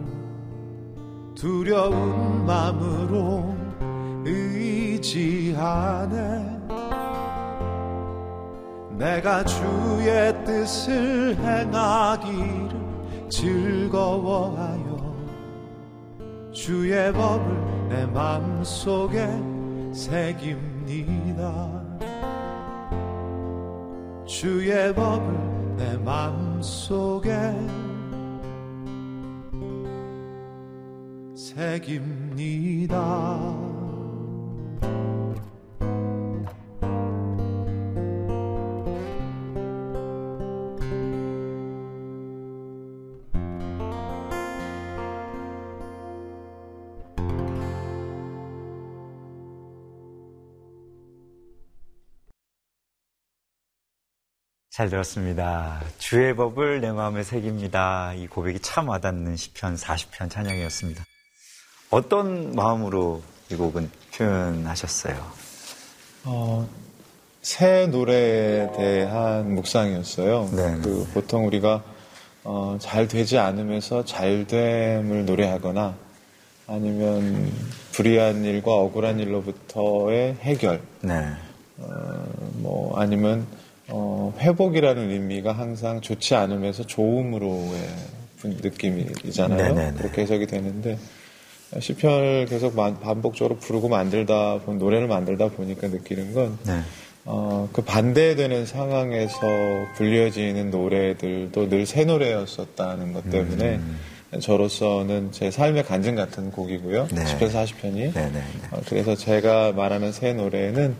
두려운 1.35 2.45
마음으로 2.47 3.55
의지하네. 4.25 5.81
내가 8.99 9.43
주의 9.45 10.45
뜻을 10.45 11.35
행하기를 11.37 12.71
즐거워하여 13.31 15.01
주의 16.53 17.13
법을 17.13 17.80
내 17.91 18.07
맘속에 18.07 19.27
새깁니다. 19.93 21.51
주의 24.25 24.95
법을 24.95 25.77
내 25.77 25.97
맘속에 25.97 27.31
새깁니다 31.35 32.97
잘 54.81 54.89
들었습니다. 54.89 55.83
주의 55.99 56.35
법을 56.35 56.81
내 56.81 56.91
마음에 56.91 57.23
새깁니다. 57.23 58.15
이 58.15 58.27
고백이 58.27 58.61
참 58.61 58.89
와닿는 58.89 59.37
시편 59.37 59.75
40편 59.75 60.31
찬양이었습니다. 60.31 61.05
어떤 61.91 62.55
마음으로 62.55 63.21
이 63.53 63.57
곡은 63.57 63.91
표현하셨어요? 64.17 65.33
어, 66.25 66.67
새 67.43 67.89
노래에 67.89 68.73
대한 68.75 69.55
묵상이었어요. 69.55 70.49
네. 70.55 70.79
그 70.83 71.07
보통 71.13 71.47
우리가 71.47 71.83
어, 72.45 72.79
잘 72.81 73.07
되지 73.07 73.37
않으면서 73.37 74.07
잘됨을 74.07 75.27
노래하거나 75.27 75.95
아니면 76.69 77.53
불의한 77.93 78.47
일과 78.47 78.73
억울한 78.77 79.21
일로부터의 79.21 80.37
해결, 80.41 80.81
네. 81.03 81.35
어, 81.77 82.25
뭐 82.55 82.99
아니면 82.99 83.47
어, 83.91 84.33
회복이라는 84.39 85.11
의미가 85.11 85.53
항상 85.53 86.01
좋지 86.01 86.35
않으면서 86.35 86.85
좋음으로의 86.87 87.81
분- 88.39 88.57
느낌이잖아요. 88.63 89.75
네네네. 89.75 89.99
그렇게 89.99 90.23
해석이 90.23 90.47
되는데 90.47 90.99
시편을 91.79 92.47
계속 92.49 92.75
만- 92.75 92.99
반복적으로 93.01 93.57
부르고 93.59 93.89
만들다 93.89 94.61
본 94.65 94.79
노래를 94.79 95.07
만들다 95.09 95.49
보니까 95.49 95.89
느끼는 95.89 96.35
건 96.35 96.59
네. 96.67 96.81
어, 97.27 97.69
그 97.73 97.83
반대되는 97.83 98.65
상황에서 98.67 99.39
불려지는 99.97 100.71
노래들도 100.71 101.69
늘 101.69 101.85
새 101.87 102.05
노래였었다는 102.05 103.13
것 103.13 103.29
때문에 103.31 103.77
음. 103.77 103.99
저로서는 104.41 105.33
제 105.33 105.51
삶의 105.51 105.85
간증 105.85 106.15
같은 106.15 106.51
곡이고요. 106.53 107.09
네. 107.13 107.25
10에서 107.25 107.65
40편이. 107.67 107.95
네, 107.95 108.11
네, 108.13 108.31
네. 108.33 108.43
어, 108.71 108.81
그래서 108.89 109.15
제가 109.17 109.73
말하는 109.73 110.13
새 110.13 110.33
노래는 110.33 110.95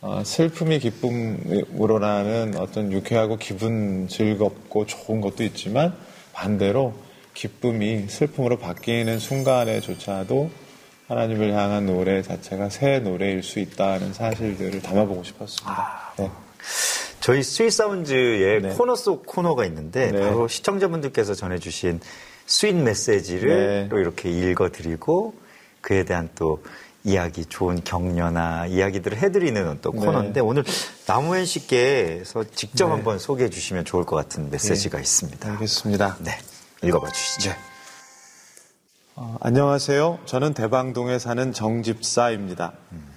어, 0.00 0.22
슬픔이 0.24 0.78
기쁨으로라는 0.78 2.56
어떤 2.58 2.92
유쾌하고 2.92 3.36
기분 3.36 4.06
즐겁고 4.08 4.86
좋은 4.86 5.20
것도 5.20 5.42
있지만 5.42 5.94
반대로 6.32 6.94
기쁨이 7.34 8.06
슬픔으로 8.08 8.58
바뀌는 8.58 9.18
순간에조차도 9.18 10.50
하나님을 11.08 11.52
향한 11.52 11.86
노래 11.86 12.22
자체가 12.22 12.68
새 12.68 13.00
노래일 13.00 13.42
수 13.42 13.58
있다는 13.58 14.12
사실들을 14.12 14.82
담아보고 14.82 15.24
싶었습니다. 15.24 16.14
네. 16.18 16.30
저희 17.20 17.42
스윗 17.42 17.70
사운즈의 17.70 18.62
네. 18.62 18.68
코너 18.70 18.94
속 18.94 19.26
코너가 19.26 19.64
있는데 19.66 20.12
네. 20.12 20.20
바로 20.20 20.46
시청자분들께서 20.46 21.34
전해주신 21.34 22.00
sweet 22.46 22.76
메시지를 22.76 23.48
네. 23.48 23.88
또 23.88 23.98
이렇게 23.98 24.30
읽어드리고 24.30 25.34
그에 25.80 26.04
대한 26.04 26.28
또 26.34 26.62
이야기, 27.04 27.44
좋은 27.44 27.82
격려나 27.84 28.66
이야기들을 28.66 29.18
해드리는 29.18 29.78
또 29.80 29.92
네. 29.92 29.98
코너인데 29.98 30.40
오늘 30.40 30.64
나무엔 31.06 31.46
씨께서 31.46 32.44
직접 32.54 32.86
네. 32.86 32.92
한번 32.92 33.18
소개해 33.18 33.50
주시면 33.50 33.84
좋을 33.84 34.04
것 34.04 34.16
같은 34.16 34.50
메시지가 34.50 34.98
있습니다. 34.98 35.50
알겠습니다. 35.52 36.16
네, 36.20 36.32
읽어봐 36.82 37.10
주시죠. 37.10 37.52
어, 39.14 39.36
안녕하세요. 39.40 40.20
저는 40.26 40.54
대방동에 40.54 41.18
사는 41.18 41.52
정집사입니다. 41.52 42.72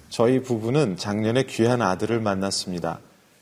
저희 0.08 0.42
부부는 0.42 0.96
작년에 0.96 1.44
귀한 1.44 1.80
아들을 1.80 2.20
만났습니다. 2.20 2.98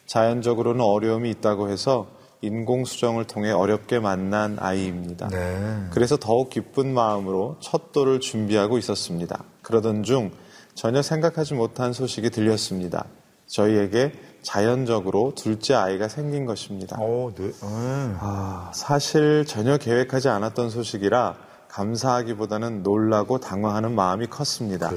자연적으로는 0.07 0.81
어려움이 0.81 1.31
있다고 1.31 1.71
해서 1.71 2.09
인공수정을 2.43 3.27
통해 3.27 3.51
어렵게 3.51 3.99
만난 3.99 4.57
아이입니다. 4.59 5.29
네. 5.29 5.85
그래서 5.91 6.17
더욱 6.17 6.51
기쁜 6.51 6.93
마음으로 6.95 7.57
첫 7.61 7.93
돌을 7.93 8.21
준비하고 8.21 8.79
있었습니다. 8.79 9.45
그러던 9.63 10.03
중 10.03 10.31
전혀 10.75 11.03
생각하지 11.03 11.55
못한 11.55 11.93
소식이 11.93 12.31
들렸습니다. 12.31 13.05
저희에게 13.47 14.13
자연적으로 14.43 15.35
둘째 15.35 15.75
아이가 15.75 16.09
생긴 16.09 16.47
것입니다. 16.47 16.97
오, 16.99 17.33
네. 17.35 17.51
음. 17.63 18.17
아, 18.21 18.71
사실 18.75 19.45
전혀 19.45 19.77
계획하지 19.77 20.29
않았던 20.29 20.71
소식이라 20.71 21.37
감사하기보다는 21.69 22.83
놀라고 22.83 23.39
당황하는 23.39 23.95
마음이 23.95 24.27
컸습니다. 24.27 24.89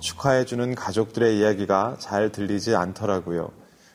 축하해주는 0.00 0.74
가족들의 0.74 1.38
이야기가 1.38 1.96
잘 1.98 2.30
들리지 2.30 2.74
않더라고요. 2.74 3.50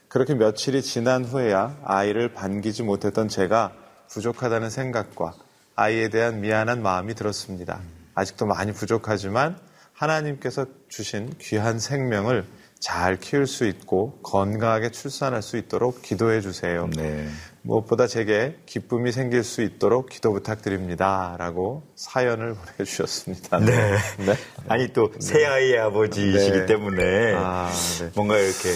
그렇게 0.10 0.34
며칠이 0.34 0.82
지난 0.82 1.24
후에야 1.24 1.78
아이를 1.84 2.34
반기지 2.34 2.82
못했던 2.82 3.28
제가 3.28 3.74
부족하다는 4.10 4.72
생각과 4.72 5.34
아이에 5.76 6.10
대한 6.10 6.41
미안한 6.41 6.82
마음이 6.82 7.13
들었습니다. 7.13 7.80
아직도 8.15 8.48
많이 8.48 8.74
부족하지만 8.74 9.58
하나님께서 9.93 10.65
주신 10.89 11.32
귀한 11.39 11.78
생명을 11.80 12.45
잘 12.80 13.19
키울 13.19 13.45
수 13.45 13.65
있고 13.67 14.19
건강하게 14.24 14.89
출산할 14.89 15.41
수 15.43 15.58
있도록 15.58 16.02
기도해 16.02 16.41
주세요. 16.41 16.89
네. 16.95 17.28
무엇보다 17.62 18.08
제게 18.08 18.58
기쁨이 18.65 19.12
생길 19.12 19.43
수 19.43 19.62
있도록 19.62 20.10
기도 20.10 20.32
부탁드립니다. 20.32 21.36
라고 21.38 21.84
사연을 21.95 22.56
보내주셨습니다. 22.56 23.60
네. 23.60 23.98
네. 24.26 24.34
아니 24.67 24.91
또 24.91 25.12
새 25.19 25.45
아이의 25.45 25.78
아버지이시기 25.80 26.60
네. 26.60 26.65
때문에 26.65 27.34
아, 27.36 27.69
네. 28.00 28.10
뭔가 28.15 28.38
이렇게 28.38 28.69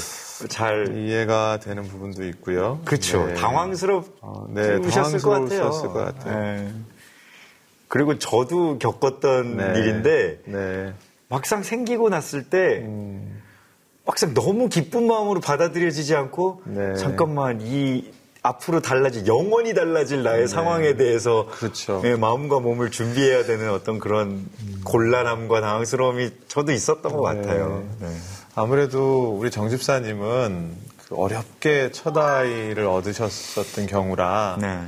잘 0.50 0.96
이해가 0.98 1.60
되는 1.60 1.84
부분도 1.84 2.26
있고요. 2.26 2.80
그렇죠. 2.86 3.28
네. 3.28 3.34
당황스럽 3.36 4.06
어, 4.22 4.48
네, 4.50 4.76
우셨을 4.76 5.20
것 5.20 5.30
같아요. 5.30 5.48
당황스러우셨을 5.50 5.88
것 5.90 5.94
같아요. 6.06 6.42
네. 6.42 6.74
그리고 7.88 8.18
저도 8.18 8.80
겪었던 8.80 9.58
네. 9.58 9.80
일인데 9.80 10.40
네. 10.46 10.94
막상 11.30 11.62
생기고 11.64 12.10
났을 12.10 12.44
때 12.50 12.80
음, 12.84 13.42
막상 14.06 14.34
너무 14.34 14.70
기쁜 14.70 15.08
마음으로 15.08 15.40
받아들여지지 15.40 16.16
않고 16.16 16.62
네. 16.66 16.96
잠깐만 16.96 17.62
이 17.62 18.12
앞으로 18.42 18.82
달라질 18.82 19.26
영원히 19.26 19.74
달라질 19.74 20.22
나의 20.24 20.48
상황에 20.48 20.96
대해서 20.96 21.48
네. 21.50 21.58
그렇죠. 21.58 22.02
예, 22.04 22.16
마음과 22.16 22.60
몸을 22.60 22.92
준비해야 22.92 23.46
되는 23.46 23.70
어떤 23.72 24.00
그런 24.00 24.46
곤란함과 24.84 25.62
당황스러움이 25.62 26.30
저도 26.48 26.74
있었던 26.74 27.14
것 27.14 27.34
네. 27.34 27.42
같아요. 27.42 27.84
네. 28.00 28.08
아무래도 28.56 29.36
우리 29.38 29.50
정 29.50 29.70
집사님은 29.70 30.76
그 31.08 31.16
어렵게 31.16 31.92
첫 31.92 32.16
아이를 32.18 32.86
얻으셨었던 32.86 33.88
경우라 33.88 34.58
네. 34.62 34.80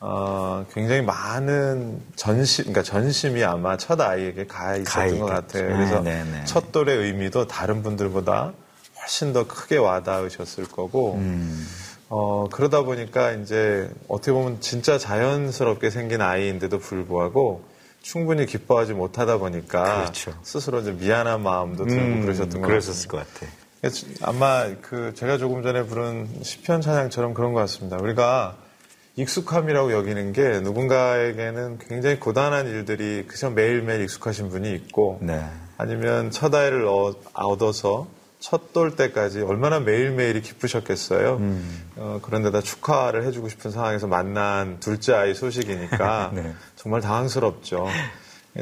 어, 0.00 0.64
굉장히 0.72 1.02
많은 1.02 2.00
전심, 2.16 2.64
그러니까 2.64 2.82
전심이 2.82 3.44
아마 3.44 3.76
첫 3.76 4.00
아이에게 4.00 4.46
가 4.46 4.76
있었던 4.76 5.18
가 5.18 5.24
것. 5.26 5.26
같아요. 5.26 5.68
네, 5.68 5.76
그래서 5.76 6.00
네, 6.00 6.24
네. 6.24 6.44
첫 6.46 6.72
돌의 6.72 6.96
의미도 6.96 7.46
다른 7.46 7.82
분들보다 7.82 8.52
훨씬 8.98 9.34
더 9.34 9.46
크게 9.46 9.76
와닿으셨을 9.76 10.64
거고 10.68 11.20
어, 12.08 12.48
그러다 12.50 12.82
보니까 12.82 13.32
이제 13.32 13.90
어떻게 14.08 14.32
보면 14.32 14.60
진짜 14.60 14.98
자연스럽게 14.98 15.90
생긴 15.90 16.22
아이인데도 16.22 16.78
불구하고 16.78 17.62
충분히 18.02 18.46
기뻐하지 18.46 18.94
못하다 18.94 19.38
보니까 19.38 20.00
그렇죠. 20.02 20.32
스스로 20.42 20.82
좀 20.82 20.98
미안한 20.98 21.42
마음도 21.42 21.84
들고 21.86 22.02
음, 22.02 22.20
그러셨던 22.22 22.60
것 22.62 22.66
그러셨을 22.66 23.08
같습니다. 23.08 23.12
것 23.24 23.34
같아. 23.40 23.52
그래서 23.80 24.06
아마 24.22 24.66
그 24.82 25.12
제가 25.14 25.38
조금 25.38 25.62
전에 25.62 25.84
부른 25.84 26.28
시편 26.42 26.80
찬양처럼 26.80 27.34
그런 27.34 27.52
것 27.52 27.60
같습니다. 27.60 27.96
우리가 27.98 28.56
익숙함이라고 29.16 29.92
여기는 29.92 30.32
게 30.32 30.60
누군가에게는 30.60 31.78
굉장히 31.78 32.18
고단한 32.20 32.66
일들이 32.66 33.24
그저 33.26 33.50
매일매일 33.50 34.02
익숙하신 34.02 34.48
분이 34.50 34.72
있고 34.74 35.18
네. 35.22 35.44
아니면 35.76 36.30
첫 36.30 36.54
아이를 36.54 36.86
어- 36.86 37.14
얻어서 37.34 38.06
첫돌 38.40 38.96
때까지 38.96 39.42
얼마나 39.42 39.80
매일매일이 39.80 40.40
기쁘셨겠어요. 40.40 41.40
어, 41.96 42.18
그런데다 42.22 42.62
축하를 42.62 43.24
해주고 43.24 43.48
싶은 43.48 43.70
상황에서 43.70 44.06
만난 44.06 44.80
둘째 44.80 45.12
아이 45.14 45.34
소식이니까 45.34 46.30
네. 46.34 46.52
정말 46.74 47.00
당황스럽죠. 47.02 47.86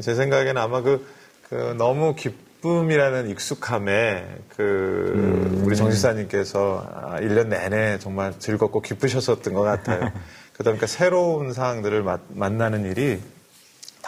제 0.03 0.15
생각에는 0.15 0.61
아마 0.61 0.83
그, 0.83 1.07
그 1.49 1.75
너무 1.79 2.15
기쁨이라는 2.17 3.31
익숙함에 3.31 4.27
그 4.57 5.63
우리 5.65 5.77
정지사님께서 5.77 6.87
아, 6.93 7.21
1년 7.21 7.47
내내 7.47 7.99
정말 8.01 8.35
즐겁고 8.39 8.83
기쁘셨었던 8.83 9.55
것 9.55 9.63
같아요. 9.63 10.01
그러다 10.55 10.71
보니까 10.73 10.87
새로운 10.89 11.53
상황들을 11.53 12.03
마- 12.03 12.19
만나는 12.29 12.85
일이 12.85 13.21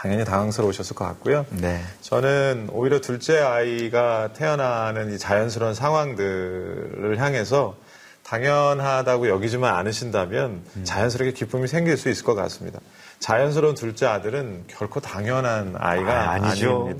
당연히 0.01 0.25
당황스러우셨을 0.25 0.95
것 0.95 1.05
같고요. 1.05 1.45
네. 1.51 1.79
저는 2.01 2.69
오히려 2.71 3.01
둘째 3.01 3.37
아이가 3.39 4.33
태어나는 4.33 5.13
이 5.13 5.19
자연스러운 5.19 5.75
상황들을 5.75 7.19
향해서 7.19 7.75
당연하다고 8.23 9.29
여기지만 9.29 9.75
않으신다면 9.75 10.63
자연스럽게 10.85 11.33
기쁨이 11.33 11.67
생길 11.67 11.97
수 11.97 12.09
있을 12.09 12.25
것 12.25 12.33
같습니다. 12.33 12.79
자연스러운 13.19 13.75
둘째 13.75 14.07
아들은 14.07 14.63
결코 14.65 15.01
당연한 15.01 15.75
아이가 15.77 16.31
아. 16.31 16.33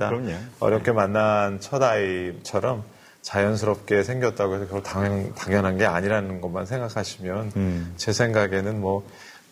그럼요. 0.10 0.34
어렵게 0.60 0.92
만난 0.92 1.60
첫 1.60 1.82
아이처럼 1.82 2.84
자연스럽게 3.24 4.04
생겼다고 4.04 4.56
해서 4.56 4.68
결코 4.68 4.84
당연, 4.84 5.34
당연한 5.34 5.78
게 5.80 5.88
아니라는 5.88 6.40
것만 6.40 6.68
생각하시면 6.68 7.52
음. 7.56 7.94
제 7.98 8.14
생각에는 8.14 8.80
뭐 8.80 9.08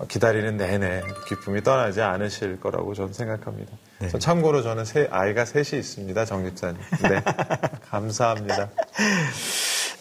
기다리는 0.08 0.56
내내 0.58 1.02
기쁨이 1.28 1.62
떠나지 1.62 2.02
않으실 2.02 2.60
거라고 2.60 2.94
저는 2.94 3.14
생각합니다. 3.14 3.72
네. 4.00 4.08
저 4.10 4.18
참고로 4.18 4.62
저는 4.64 4.86
세- 4.86 5.08
아이가 5.12 5.44
셋이 5.46 5.78
있습니다, 5.80 6.26
정 6.26 6.46
집사님. 6.46 6.78
네, 7.10 7.22
감사합니다. 7.90 8.70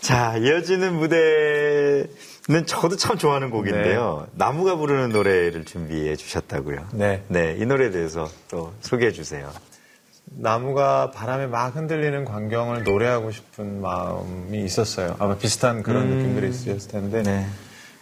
자, 0.01 0.37
이어지는 0.37 0.95
무대는 0.95 2.67
저도 2.67 2.97
참 2.97 3.19
좋아하는 3.19 3.51
곡인데요. 3.51 4.29
나무가 4.35 4.77
부르는 4.77 5.11
노래를 5.11 5.65
준비해 5.65 6.15
주셨다고요. 6.17 6.89
네. 6.93 7.25
네, 7.29 7.57
이 7.59 7.67
노래에 7.67 7.91
대해서 7.91 8.31
또 8.49 8.73
소개해 8.81 9.13
주세요. 9.13 9.51
나무가 10.31 11.11
바람에 11.11 11.47
막 11.47 11.75
흔들리는 11.75 12.25
광경을 12.25 12.85
노래하고 12.85 13.31
싶은 13.33 13.81
마음이 13.81 14.63
있었어요. 14.63 15.17
아마 15.19 15.37
비슷한 15.37 15.83
그런 15.83 16.09
느낌들이 16.09 16.51
있으셨을 16.51 16.91
텐데 16.91 17.23
네. 17.23 17.47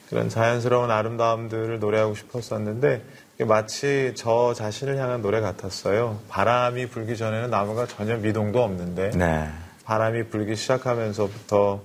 그런 0.09 0.29
자연스러운 0.29 0.91
아름다움들을 0.91 1.79
노래하고 1.81 2.15
싶었었는데 2.15 3.03
마치 3.41 4.13
저 4.17 4.55
자신을 4.55 4.97
향한 4.99 5.21
노래 5.21 5.41
같았어요. 5.41 6.21
바람이 6.29 6.89
불기 6.89 7.17
전에는 7.17 7.51
나무가 7.51 7.87
전혀 7.87 8.17
미동도 8.17 8.63
없는데 8.63 9.11
네. 9.11 9.49
바람이 9.85 10.29
불기 10.29 10.57
시작하면서부터 10.57 11.81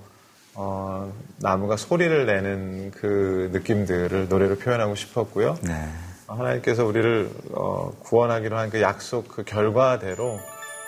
어, 0.53 1.13
나무가 1.37 1.77
소리를 1.77 2.25
내는 2.25 2.91
그 2.91 3.49
느낌들을 3.53 4.27
노래로 4.29 4.57
표현하고 4.57 4.95
싶었고요. 4.95 5.57
네. 5.63 5.89
하나님께서 6.27 6.85
우리를 6.85 7.29
어, 7.51 7.91
구원하기로 7.99 8.57
한 8.57 8.69
그 8.69 8.81
약속 8.81 9.27
그 9.27 9.43
결과대로 9.43 10.39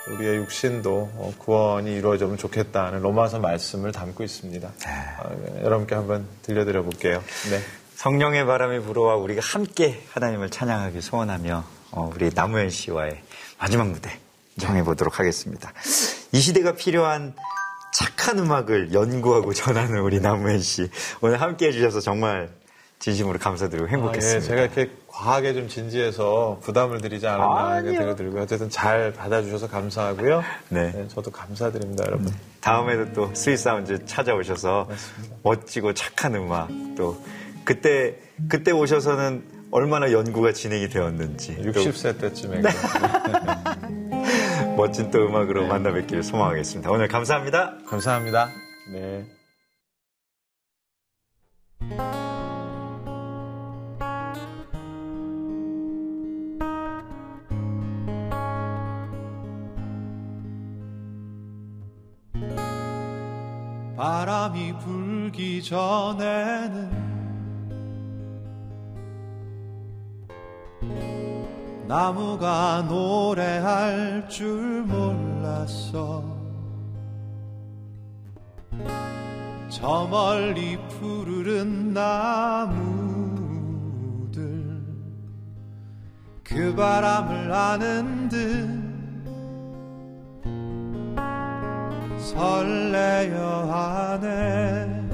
우리의 0.08 0.36
육신도 0.36 0.90
어, 0.90 1.34
구원이 1.38 1.94
이루어지면 1.94 2.36
좋겠다는 2.36 3.00
로마서 3.00 3.38
말씀을 3.38 3.92
담고 3.92 4.22
있습니다. 4.22 4.68
어, 4.68 5.60
여러분께 5.62 5.94
한번 5.94 6.26
들려드려 6.42 6.82
볼게요. 6.82 7.22
네. 7.50 7.60
성령의 7.96 8.44
바람이 8.44 8.80
불어와 8.80 9.16
우리가 9.16 9.40
함께 9.42 10.02
하나님을 10.10 10.50
찬양하기 10.50 11.00
소원하며 11.00 11.64
어, 11.92 12.10
우리 12.14 12.30
나무현 12.34 12.70
씨와의 12.70 13.22
마지막 13.58 13.88
무대 13.88 14.10
정해 14.58 14.82
보도록 14.82 15.18
하겠습니다. 15.18 15.72
이 16.32 16.40
시대가 16.40 16.72
필요한 16.72 17.34
착한 17.94 18.38
음악을 18.38 18.92
연구하고 18.92 19.54
전하는 19.54 20.00
우리 20.00 20.20
나무현 20.20 20.60
씨 20.60 20.90
오늘 21.20 21.40
함께 21.40 21.68
해주셔서 21.68 22.00
정말 22.00 22.50
진심으로 23.04 23.38
감사드리고 23.38 23.86
아, 23.86 23.88
예, 23.90 23.92
행복했습니다. 23.92 24.46
제가 24.46 24.62
이렇게 24.62 24.90
과하게 25.08 25.52
좀 25.52 25.68
진지해서 25.68 26.58
부담을 26.62 27.02
드리지 27.02 27.26
않았나. 27.26 27.82
생각이 27.82 28.16
들고요. 28.16 28.42
어쨌든 28.42 28.70
잘 28.70 29.12
받아주셔서 29.12 29.68
감사하고요. 29.68 30.42
네. 30.70 31.06
저도 31.08 31.30
감사드립니다, 31.30 32.06
여러분. 32.06 32.32
다음에도 32.62 33.12
또 33.12 33.34
Sweet 33.34 33.58
Sound 33.58 34.06
찾아오셔서 34.06 34.88
멋지고 35.42 35.92
착한 35.92 36.34
음악 36.34 36.70
또 36.96 37.22
그때 37.66 38.16
그때 38.48 38.70
오셔서는 38.70 39.44
얼마나 39.70 40.10
연구가 40.10 40.52
진행이 40.52 40.88
되었는지 40.88 41.56
또 41.74 41.82
60세 41.82 42.18
때쯤에. 42.18 42.62
멋진 44.78 45.10
또 45.10 45.18
음악으로 45.26 45.66
만나 45.66 45.92
뵙기를 45.92 46.22
소망하겠습니다. 46.22 46.90
오늘 46.90 47.08
감사합니다. 47.08 47.74
감사합니다. 47.86 48.48
네. 48.94 49.26
바람이 63.96 64.76
불기 64.78 65.62
전에는 65.62 67.14
나무가 71.86 72.82
노래할 72.88 74.28
줄 74.28 74.82
몰랐어 74.82 76.24
저 79.68 80.08
멀리 80.10 80.76
푸르른 80.88 81.92
나무들 81.92 83.24
그 86.42 86.74
바람을 86.74 87.52
아는 87.52 88.28
듯 88.28 88.83
설레어 92.24 93.68
하네. 93.70 95.04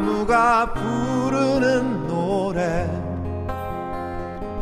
나무가 0.00 0.72
부르는 0.72 2.06
노래. 2.06 2.88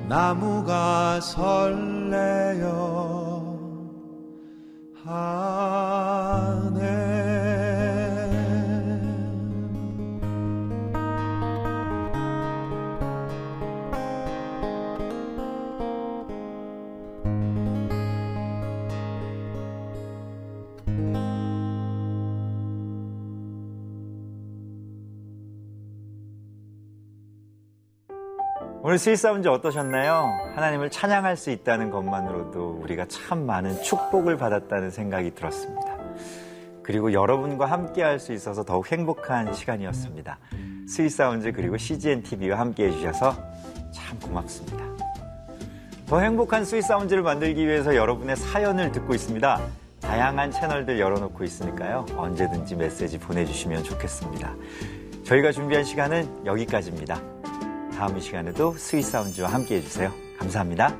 나무가 0.06 1.18
설레어 1.20 2.70
하 5.02 6.31
오늘 28.92 29.32
문제 29.32 29.48
어떠셨나요? 29.48 30.52
하나님을 30.54 30.90
찬양할 30.90 31.38
수 31.38 31.50
있다는 31.50 31.88
것만으로도 31.88 32.80
우리가 32.82 33.06
참 33.08 33.46
많은 33.46 33.82
축복을 33.82 34.36
받았다는 34.36 34.90
생각이 34.90 35.30
들었습니다. 35.34 35.96
그리고 36.82 37.14
여러분과 37.14 37.64
함께 37.64 38.02
할 38.02 38.18
수 38.18 38.34
있어서 38.34 38.64
더욱 38.64 38.92
행복한 38.92 39.54
시간이었습니다. 39.54 40.38
Sweet 40.86 41.16
Sounds 41.16 41.52
그리고 41.52 41.78
CGN 41.78 42.22
TV와 42.22 42.58
함께 42.58 42.88
해주셔서 42.88 43.34
참 43.92 44.18
고맙습니다. 44.20 44.84
더 46.06 46.20
행복한 46.20 46.66
스위스사운드를 46.66 47.22
만들기 47.22 47.66
위해서 47.66 47.96
여러분의 47.96 48.36
사연을 48.36 48.92
듣고 48.92 49.14
있습니다. 49.14 49.58
다양한 50.02 50.50
채널들 50.50 51.00
열어놓고 51.00 51.42
있으니까요. 51.42 52.04
언제든지 52.14 52.76
메시지 52.76 53.18
보내주시면 53.18 53.84
좋겠습니다. 53.84 54.54
저희가 55.24 55.50
준비한 55.50 55.82
시간은 55.82 56.44
여기까지입니다. 56.44 57.31
다음 58.02 58.18
이 58.18 58.20
시간에도 58.20 58.74
스위스사운드와 58.76 59.48
함께 59.48 59.76
해주세요. 59.76 60.12
감사합니다. 60.36 60.92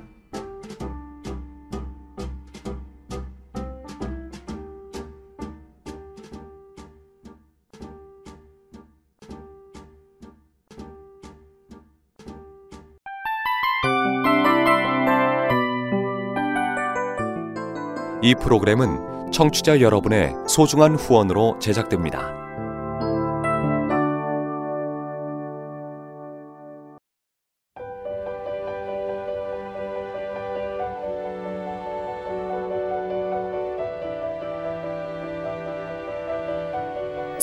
이 18.23 18.37
프로그램은 18.37 19.33
청취자 19.33 19.81
여러분의 19.81 20.37
소중한 20.47 20.95
후원으로 20.95 21.59
제작됩니다. 21.59 22.42